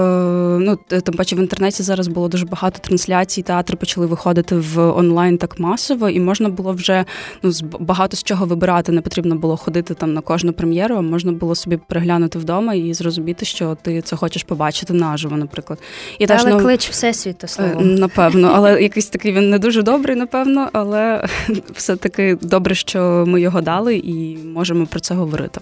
ну 0.59 0.79
тим 0.88 1.15
паче 1.15 1.35
в 1.35 1.39
інтернеті 1.39 1.83
зараз 1.83 2.07
було 2.07 2.27
дуже 2.27 2.45
багато 2.45 2.79
трансляцій. 2.79 3.41
Театри 3.41 3.77
почали 3.77 4.05
виходити 4.05 4.55
в 4.55 4.79
онлайн 4.79 5.38
так 5.38 5.59
масово, 5.59 6.09
і 6.09 6.19
можна 6.19 6.49
було 6.49 6.73
вже 6.73 7.05
ну 7.43 7.51
з 7.51 7.62
багато 7.62 8.17
з 8.17 8.23
чого 8.23 8.45
вибирати. 8.45 8.91
Не 8.91 9.01
потрібно 9.01 9.35
було 9.35 9.57
ходити 9.57 9.93
там 9.93 10.13
на 10.13 10.21
кожну 10.39 10.54
прем'єру. 10.54 11.02
Можна 11.02 11.32
було 11.32 11.56
собі 11.56 11.80
переглянути 11.88 12.39
вдома 12.39 12.73
і 12.73 12.93
зрозуміти, 12.93 13.45
що 13.45 13.78
ти 13.82 14.02
це 14.02 14.15
хочеш 14.15 14.43
побачити 14.43 14.93
наживо, 14.93 15.38
наприклад. 15.38 15.80
І 16.19 16.28
теж, 16.28 16.41
Але 16.41 16.52
ну, 16.52 16.60
клич 16.60 16.89
всесвіту 16.89 17.47
слово. 17.47 17.82
напевно, 17.82 18.52
але 18.56 18.82
якийсь 18.82 19.08
такий 19.08 19.32
він 19.32 19.49
не 19.49 19.60
дуже 19.60 19.82
добрий, 19.82 20.15
напевно, 20.15 20.69
але 20.73 21.25
все 21.73 21.95
таки 21.95 22.38
добре, 22.41 22.75
що 22.75 23.23
ми 23.28 23.41
його 23.41 23.62
дали 23.62 23.95
і 23.95 24.38
можемо 24.38 24.86
про 24.86 24.99
це 24.99 25.13
говорити. 25.13 25.62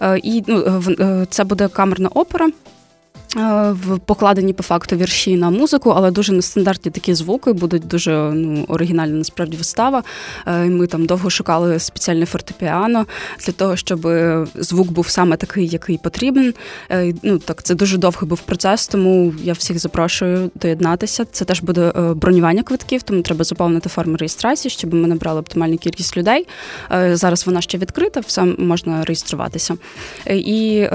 Е, 0.00 0.18
і 0.18 0.44
ну 0.46 0.82
е, 1.00 1.26
це 1.30 1.44
буде 1.44 1.68
камерна 1.68 2.08
опера. 2.08 2.48
Е, 3.36 3.72
в 3.72 3.98
покладені 3.98 4.52
по 4.52 4.62
факту 4.62 4.96
вірші 4.96 5.36
на 5.36 5.50
музику, 5.50 5.90
але 5.96 6.10
дуже 6.10 6.32
нестандартні 6.32 6.90
такі 6.90 7.14
звуки, 7.14 7.52
будуть 7.52 7.86
дуже 7.86 8.30
ну, 8.34 8.64
оригінальна 8.68 9.14
насправді 9.14 9.56
вистава. 9.56 10.02
Е, 10.46 10.64
ми 10.64 10.86
там 10.86 11.06
довго 11.06 11.30
шукали 11.30 11.78
спеціальне 11.78 12.26
фортепіано 12.26 13.06
для 13.46 13.52
того, 13.52 13.76
щоб 13.76 14.08
звук 14.54 14.90
був 14.90 15.08
саме 15.08 15.36
такий, 15.36 15.66
який 15.66 15.98
потрібен. 15.98 16.54
Е, 16.90 17.14
ну 17.22 17.38
так 17.38 17.62
це 17.62 17.74
дуже 17.74 17.98
довгий 17.98 18.28
був 18.28 18.40
процес, 18.40 18.88
тому 18.88 19.34
я 19.42 19.52
всіх 19.52 19.78
запрошую 19.78 20.50
доєднатися. 20.54 21.24
Це 21.24 21.44
теж 21.44 21.60
буде 21.60 21.92
бронювання 22.16 22.62
квитків, 22.62 23.02
тому 23.02 23.22
треба 23.22 23.44
заповнити 23.44 23.88
форму 23.88 24.16
реєстрації, 24.16 24.70
щоб 24.70 24.94
ми 24.94 25.08
набрали 25.08 25.40
оптимальну 25.40 25.78
кількість 25.78 26.16
людей. 26.16 26.46
Зараз 27.12 27.46
вона 27.46 27.60
ще 27.60 27.78
відкрита, 27.78 28.20
все 28.20 28.44
можна 28.44 29.04
реєструватися. 29.04 29.76
І 30.26 30.86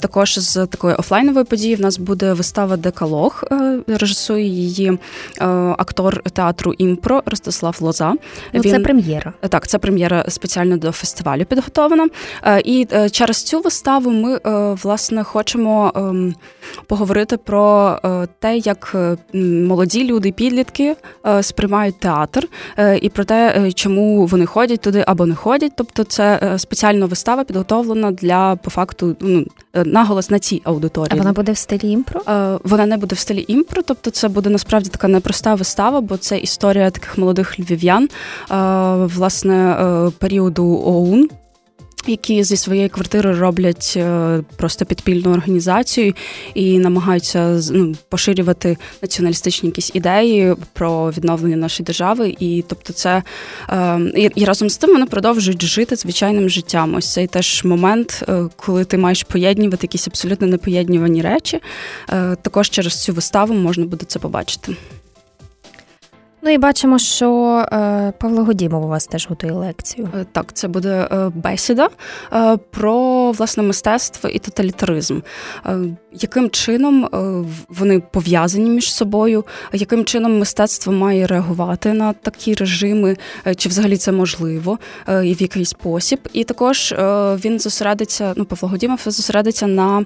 також 0.00 0.38
з 0.38 0.66
такої 0.66 0.94
офлайнової 0.94 1.44
події 1.44 1.76
нас 1.82 1.98
буде 1.98 2.32
вистава 2.32 2.76
Декалог. 2.76 3.44
Е, 3.52 3.78
режисує 3.86 4.44
її 4.44 4.90
е, 4.90 4.98
актор 5.78 6.22
театру 6.22 6.72
імпро 6.72 7.22
Ростислав 7.26 7.78
Лоза. 7.80 8.14
Ну, 8.52 8.60
Він... 8.60 8.72
Це 8.72 8.78
прем'єра. 8.78 9.32
Так, 9.48 9.66
це 9.66 9.78
прем'єра 9.78 10.24
спеціально 10.28 10.76
до 10.76 10.92
фестивалю 10.92 11.44
підготовлена. 11.44 12.08
Е, 12.44 12.62
і 12.64 12.86
через 13.10 13.42
цю 13.42 13.60
виставу 13.60 14.10
ми 14.10 14.40
власне 14.82 15.24
хочемо 15.24 15.92
ем, 15.94 16.34
поговорити 16.86 17.36
про 17.36 17.98
те, 18.38 18.56
як 18.56 18.96
молоді 19.68 20.04
люди, 20.04 20.32
підлітки 20.32 20.96
сприймають 21.40 22.00
театр, 22.00 22.48
і 23.00 23.08
про 23.08 23.24
те, 23.24 23.72
чому 23.74 24.26
вони 24.26 24.46
ходять 24.46 24.80
туди 24.80 25.04
або 25.06 25.26
не 25.26 25.34
ходять. 25.34 25.72
Тобто, 25.76 26.04
це 26.04 26.54
спеціальна 26.58 27.06
вистава 27.06 27.44
підготовлена 27.44 28.10
для 28.10 28.56
по 28.56 28.70
факту 28.70 29.16
ну, 29.20 29.46
наголос 29.74 30.30
на 30.30 30.38
цій 30.38 30.62
аудиторії. 30.64 31.08
А 31.12 31.16
вона 31.16 31.32
буде 31.32 31.52
в 31.52 31.56
стилі 31.56 31.90
імпро? 31.90 32.20
Е, 32.28 32.58
вона 32.64 32.86
не 32.86 32.96
буде 32.96 33.14
в 33.14 33.18
стилі 33.18 33.44
імпро, 33.48 33.82
тобто 33.82 34.10
це 34.10 34.28
буде 34.28 34.50
насправді 34.50 34.88
така 34.88 35.08
непроста 35.08 35.54
вистава, 35.54 36.00
бо 36.00 36.16
це 36.16 36.38
історія 36.38 36.90
таких 36.90 37.18
молодих 37.18 37.60
львів'ян, 37.60 38.04
е, 38.04 38.08
власне, 39.06 39.54
е, 39.54 40.10
періоду 40.18 40.82
ОУН 40.84 41.28
які 42.06 42.44
зі 42.44 42.56
своєї 42.56 42.88
квартири 42.88 43.38
роблять 43.38 43.94
е, 43.96 44.40
просто 44.56 44.84
підпільну 44.84 45.32
організацію 45.32 46.14
і 46.54 46.78
намагаються 46.78 47.60
ну, 47.70 47.94
поширювати 48.08 48.76
націоналістичні 49.02 49.68
якісь 49.68 49.90
ідеї 49.94 50.54
про 50.72 51.10
відновлення 51.10 51.56
нашої 51.56 51.84
держави. 51.84 52.36
І 52.40 52.64
тобто, 52.68 52.92
це 52.92 53.22
е, 53.68 54.00
і, 54.16 54.30
і 54.34 54.44
разом 54.44 54.70
з 54.70 54.76
тим 54.76 54.90
вони 54.90 55.06
продовжують 55.06 55.62
жити 55.62 55.96
звичайним 55.96 56.48
життям. 56.48 56.94
Ось 56.94 57.12
цей 57.12 57.26
теж 57.26 57.64
момент, 57.64 58.24
е, 58.28 58.48
коли 58.56 58.84
ти 58.84 58.98
маєш 58.98 59.22
поєднувати 59.22 59.84
якісь 59.84 60.06
абсолютно 60.06 60.46
непоєднювані 60.46 61.22
речі. 61.22 61.60
Також 62.42 62.70
через 62.70 63.02
цю 63.02 63.12
виставу 63.12 63.54
можна 63.54 63.86
буде 63.86 64.04
це 64.08 64.18
побачити. 64.18 64.76
Ну 66.44 66.50
і 66.50 66.58
бачимо, 66.58 66.98
що 66.98 67.58
е, 67.72 68.12
Павло 68.18 68.44
Годімов 68.44 68.84
у 68.84 68.88
вас 68.88 69.06
теж 69.06 69.28
готує 69.28 69.52
лекцію. 69.52 70.08
Е, 70.16 70.26
так, 70.32 70.52
це 70.52 70.68
буде 70.68 71.08
е, 71.12 71.30
бесіда 71.34 71.88
про 72.70 73.30
власне 73.32 73.62
мистецтво 73.62 74.30
і 74.30 74.38
тоталітаризм. 74.38 75.20
Яким 76.12 76.50
чином 76.50 77.08
вони 77.68 78.00
пов'язані 78.00 78.70
між 78.70 78.94
собою? 78.94 79.44
Яким 79.72 80.04
чином 80.04 80.38
мистецтво 80.38 80.92
має 80.92 81.26
реагувати 81.26 81.92
на 81.92 82.12
такі 82.12 82.54
режими? 82.54 83.16
Чи 83.56 83.68
взагалі 83.68 83.96
це 83.96 84.12
можливо 84.12 84.78
і 85.08 85.34
в 85.34 85.42
якийсь 85.42 85.68
спосіб? 85.68 86.28
І 86.32 86.44
також 86.44 86.94
він 87.44 87.58
зосередиться. 87.58 88.32
Ну, 88.36 88.44
Павло 88.44 88.68
Годімов 88.68 89.00
зосередиться 89.04 89.66
на. 89.66 90.04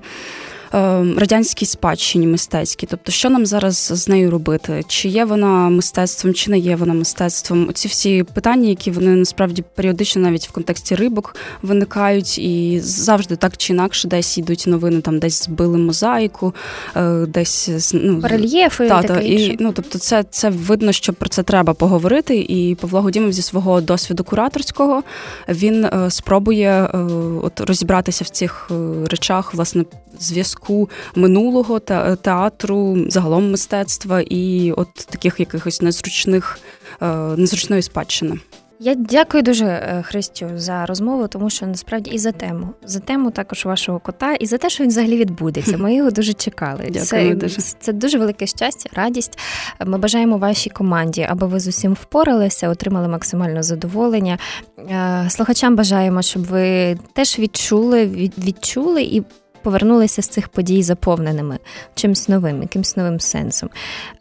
Ем, 0.73 1.19
радянській 1.19 1.67
спадщині 1.67 2.27
мистецькій. 2.27 2.87
Тобто, 2.91 3.13
що 3.13 3.31
нам 3.31 3.47
зараз 3.47 3.77
з 3.77 4.09
нею 4.09 4.31
робити? 4.31 4.85
Чи 4.89 5.09
є 5.09 5.25
вона 5.25 5.69
мистецтвом, 5.69 6.35
чи 6.35 6.51
не 6.51 6.59
є 6.59 6.77
вона 6.77 6.95
мистецтвом? 6.95 7.69
Оці 7.69 7.89
всі 7.89 8.23
питання, 8.23 8.69
які 8.69 8.91
вони 8.91 9.11
насправді 9.11 9.65
періодично 9.75 10.23
навіть 10.23 10.49
в 10.49 10.53
контексті 10.53 10.95
рибок 10.95 11.37
виникають, 11.63 12.39
і 12.39 12.81
завжди 12.81 13.37
так 13.37 13.57
чи 13.57 13.73
інакше 13.73 14.09
десь 14.09 14.39
йдуть 14.39 14.65
новини, 14.67 15.01
там 15.01 15.19
десь 15.19 15.45
збили 15.45 15.79
мозаїку, 15.79 16.55
е, 16.97 17.27
десь 17.27 17.91
ну, 17.95 18.21
рельєфи 18.25 18.89
та, 18.89 19.03
таке 19.03 19.29
і 19.29 19.57
ну 19.61 19.73
тобто, 19.73 19.99
це 19.99 20.25
це 20.31 20.51
видно, 20.51 20.93
що 20.93 21.13
про 21.13 21.29
це 21.29 21.43
треба 21.43 21.75
поговорити. 21.75 22.47
І 22.49 22.75
Павло 22.75 23.03
Годімов 23.03 23.33
зі 23.33 23.43
свого 23.43 23.81
досвіду 23.81 24.25
кураторського 24.25 25.03
він 25.49 25.85
е, 25.85 26.11
спробує 26.11 26.71
е, 26.71 26.99
от 27.43 27.61
розібратися 27.61 28.25
в 28.25 28.29
цих 28.29 28.71
речах, 29.11 29.55
власне, 29.55 29.85
зв'язку 30.21 30.56
зв'язку 30.57 30.91
минулого 31.15 31.81
театру, 32.17 32.97
загалом 33.09 33.51
мистецтва 33.51 34.21
і 34.21 34.73
от 34.77 34.95
таких 34.95 35.41
якихось 35.41 35.83
незручних 35.83 36.59
е, 37.03 37.07
незручної 37.37 37.83
спадщини. 37.83 38.39
Я 38.81 38.95
дякую 38.95 39.43
дуже 39.43 39.65
е, 39.65 40.03
Христю 40.07 40.51
за 40.57 40.87
розмову, 40.87 41.29
тому 41.29 41.51
що 41.51 41.67
насправді 41.67 42.11
і 42.11 42.19
за 42.19 42.33
тему, 42.33 42.69
за 42.85 43.01
тему 43.01 43.31
також 43.31 43.65
вашого 43.65 43.99
кота, 43.99 44.35
і 44.35 44.47
за 44.47 44.59
те, 44.59 44.71
що 44.71 44.85
він 44.85 44.91
взагалі 44.91 45.17
відбудеться. 45.17 45.77
Ми 45.79 45.95
його 45.95 46.11
дуже 46.11 46.33
чекали. 46.33 46.81
Дякую 46.85 47.05
це 47.05 47.35
дуже. 47.35 47.57
це 47.61 47.93
дуже 47.93 48.19
велике 48.19 48.47
щастя, 48.47 48.91
радість. 48.93 49.39
Ми 49.87 49.99
бажаємо 49.99 50.39
вашій 50.39 50.71
команді, 50.71 51.27
аби 51.31 51.47
ви 51.47 51.61
з 51.61 51.67
усім 51.67 51.93
впоралися, 51.93 52.69
отримали 52.69 53.09
максимальне 53.09 53.63
задоволення. 53.63 54.39
Е, 54.79 55.27
слухачам 55.31 55.77
бажаємо, 55.77 56.23
щоб 56.23 56.45
ви 56.45 56.97
теж 57.13 57.39
відчули, 57.39 58.07
відчули 58.39 59.03
і 59.03 59.23
повернулися 59.63 60.23
з 60.23 60.29
цих 60.29 60.49
подій 60.49 60.83
заповненими 60.83 61.59
чимсь 61.95 62.29
новим, 62.29 62.63
якимсь 62.63 62.97
новим 62.97 63.21
сенсом. 63.21 63.71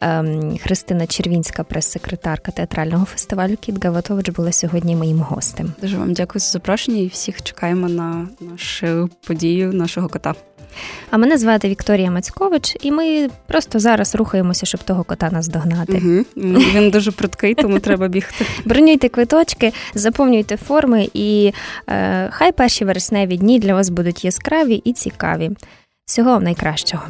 Ем, 0.02 0.58
Христина 0.58 1.08
Червінська, 1.08 1.64
прес-секретарка 1.64 2.52
театрального 2.52 3.06
фестивалю 3.06 3.58
Кіт 3.58 3.86
Гаватович, 3.86 4.30
була 4.30 4.52
сьогодні 4.52 4.96
моїм 4.96 5.20
гостем. 5.20 5.74
Дуже 5.82 5.98
вам 5.98 6.14
дякую 6.14 6.40
за 6.40 6.50
запрошення 6.50 6.98
і 6.98 7.08
всіх 7.08 7.44
чекаємо 7.44 7.90
на 7.90 8.28
нашу 8.40 9.10
подію 9.28 9.74
нашого 9.74 10.10
кота. 10.10 10.36
А 11.12 11.18
мене 11.18 11.38
звати 11.38 11.70
Вікторія 11.70 12.12
Мацькович, 12.12 12.78
і 12.82 12.92
ми 12.92 13.30
просто 13.48 13.80
зараз 13.80 14.16
рухаємося, 14.16 14.66
щоб 14.66 14.84
того 14.84 15.04
кота 15.04 15.30
наздогнати. 15.32 15.94
Угу. 15.94 16.26
Він 16.76 16.90
дуже 16.90 17.12
прудкий, 17.12 17.56
тому 17.56 17.80
треба 17.80 18.08
бігти. 18.08 18.46
Бронюйте 18.66 19.10
квиточки, 19.10 19.74
заповнюйте 19.94 20.58
форми, 20.58 21.10
і 21.14 21.52
е, 21.90 22.30
хай 22.32 22.52
перші 22.52 22.86
вересневі 22.86 23.38
дні 23.38 23.60
для 23.60 23.74
вас 23.74 23.90
будуть 23.90 24.26
яскраві 24.26 24.82
і 24.86 24.94
цікаві. 24.94 25.52
Всього 26.06 26.30
вам 26.30 26.44
найкращого. 26.44 27.04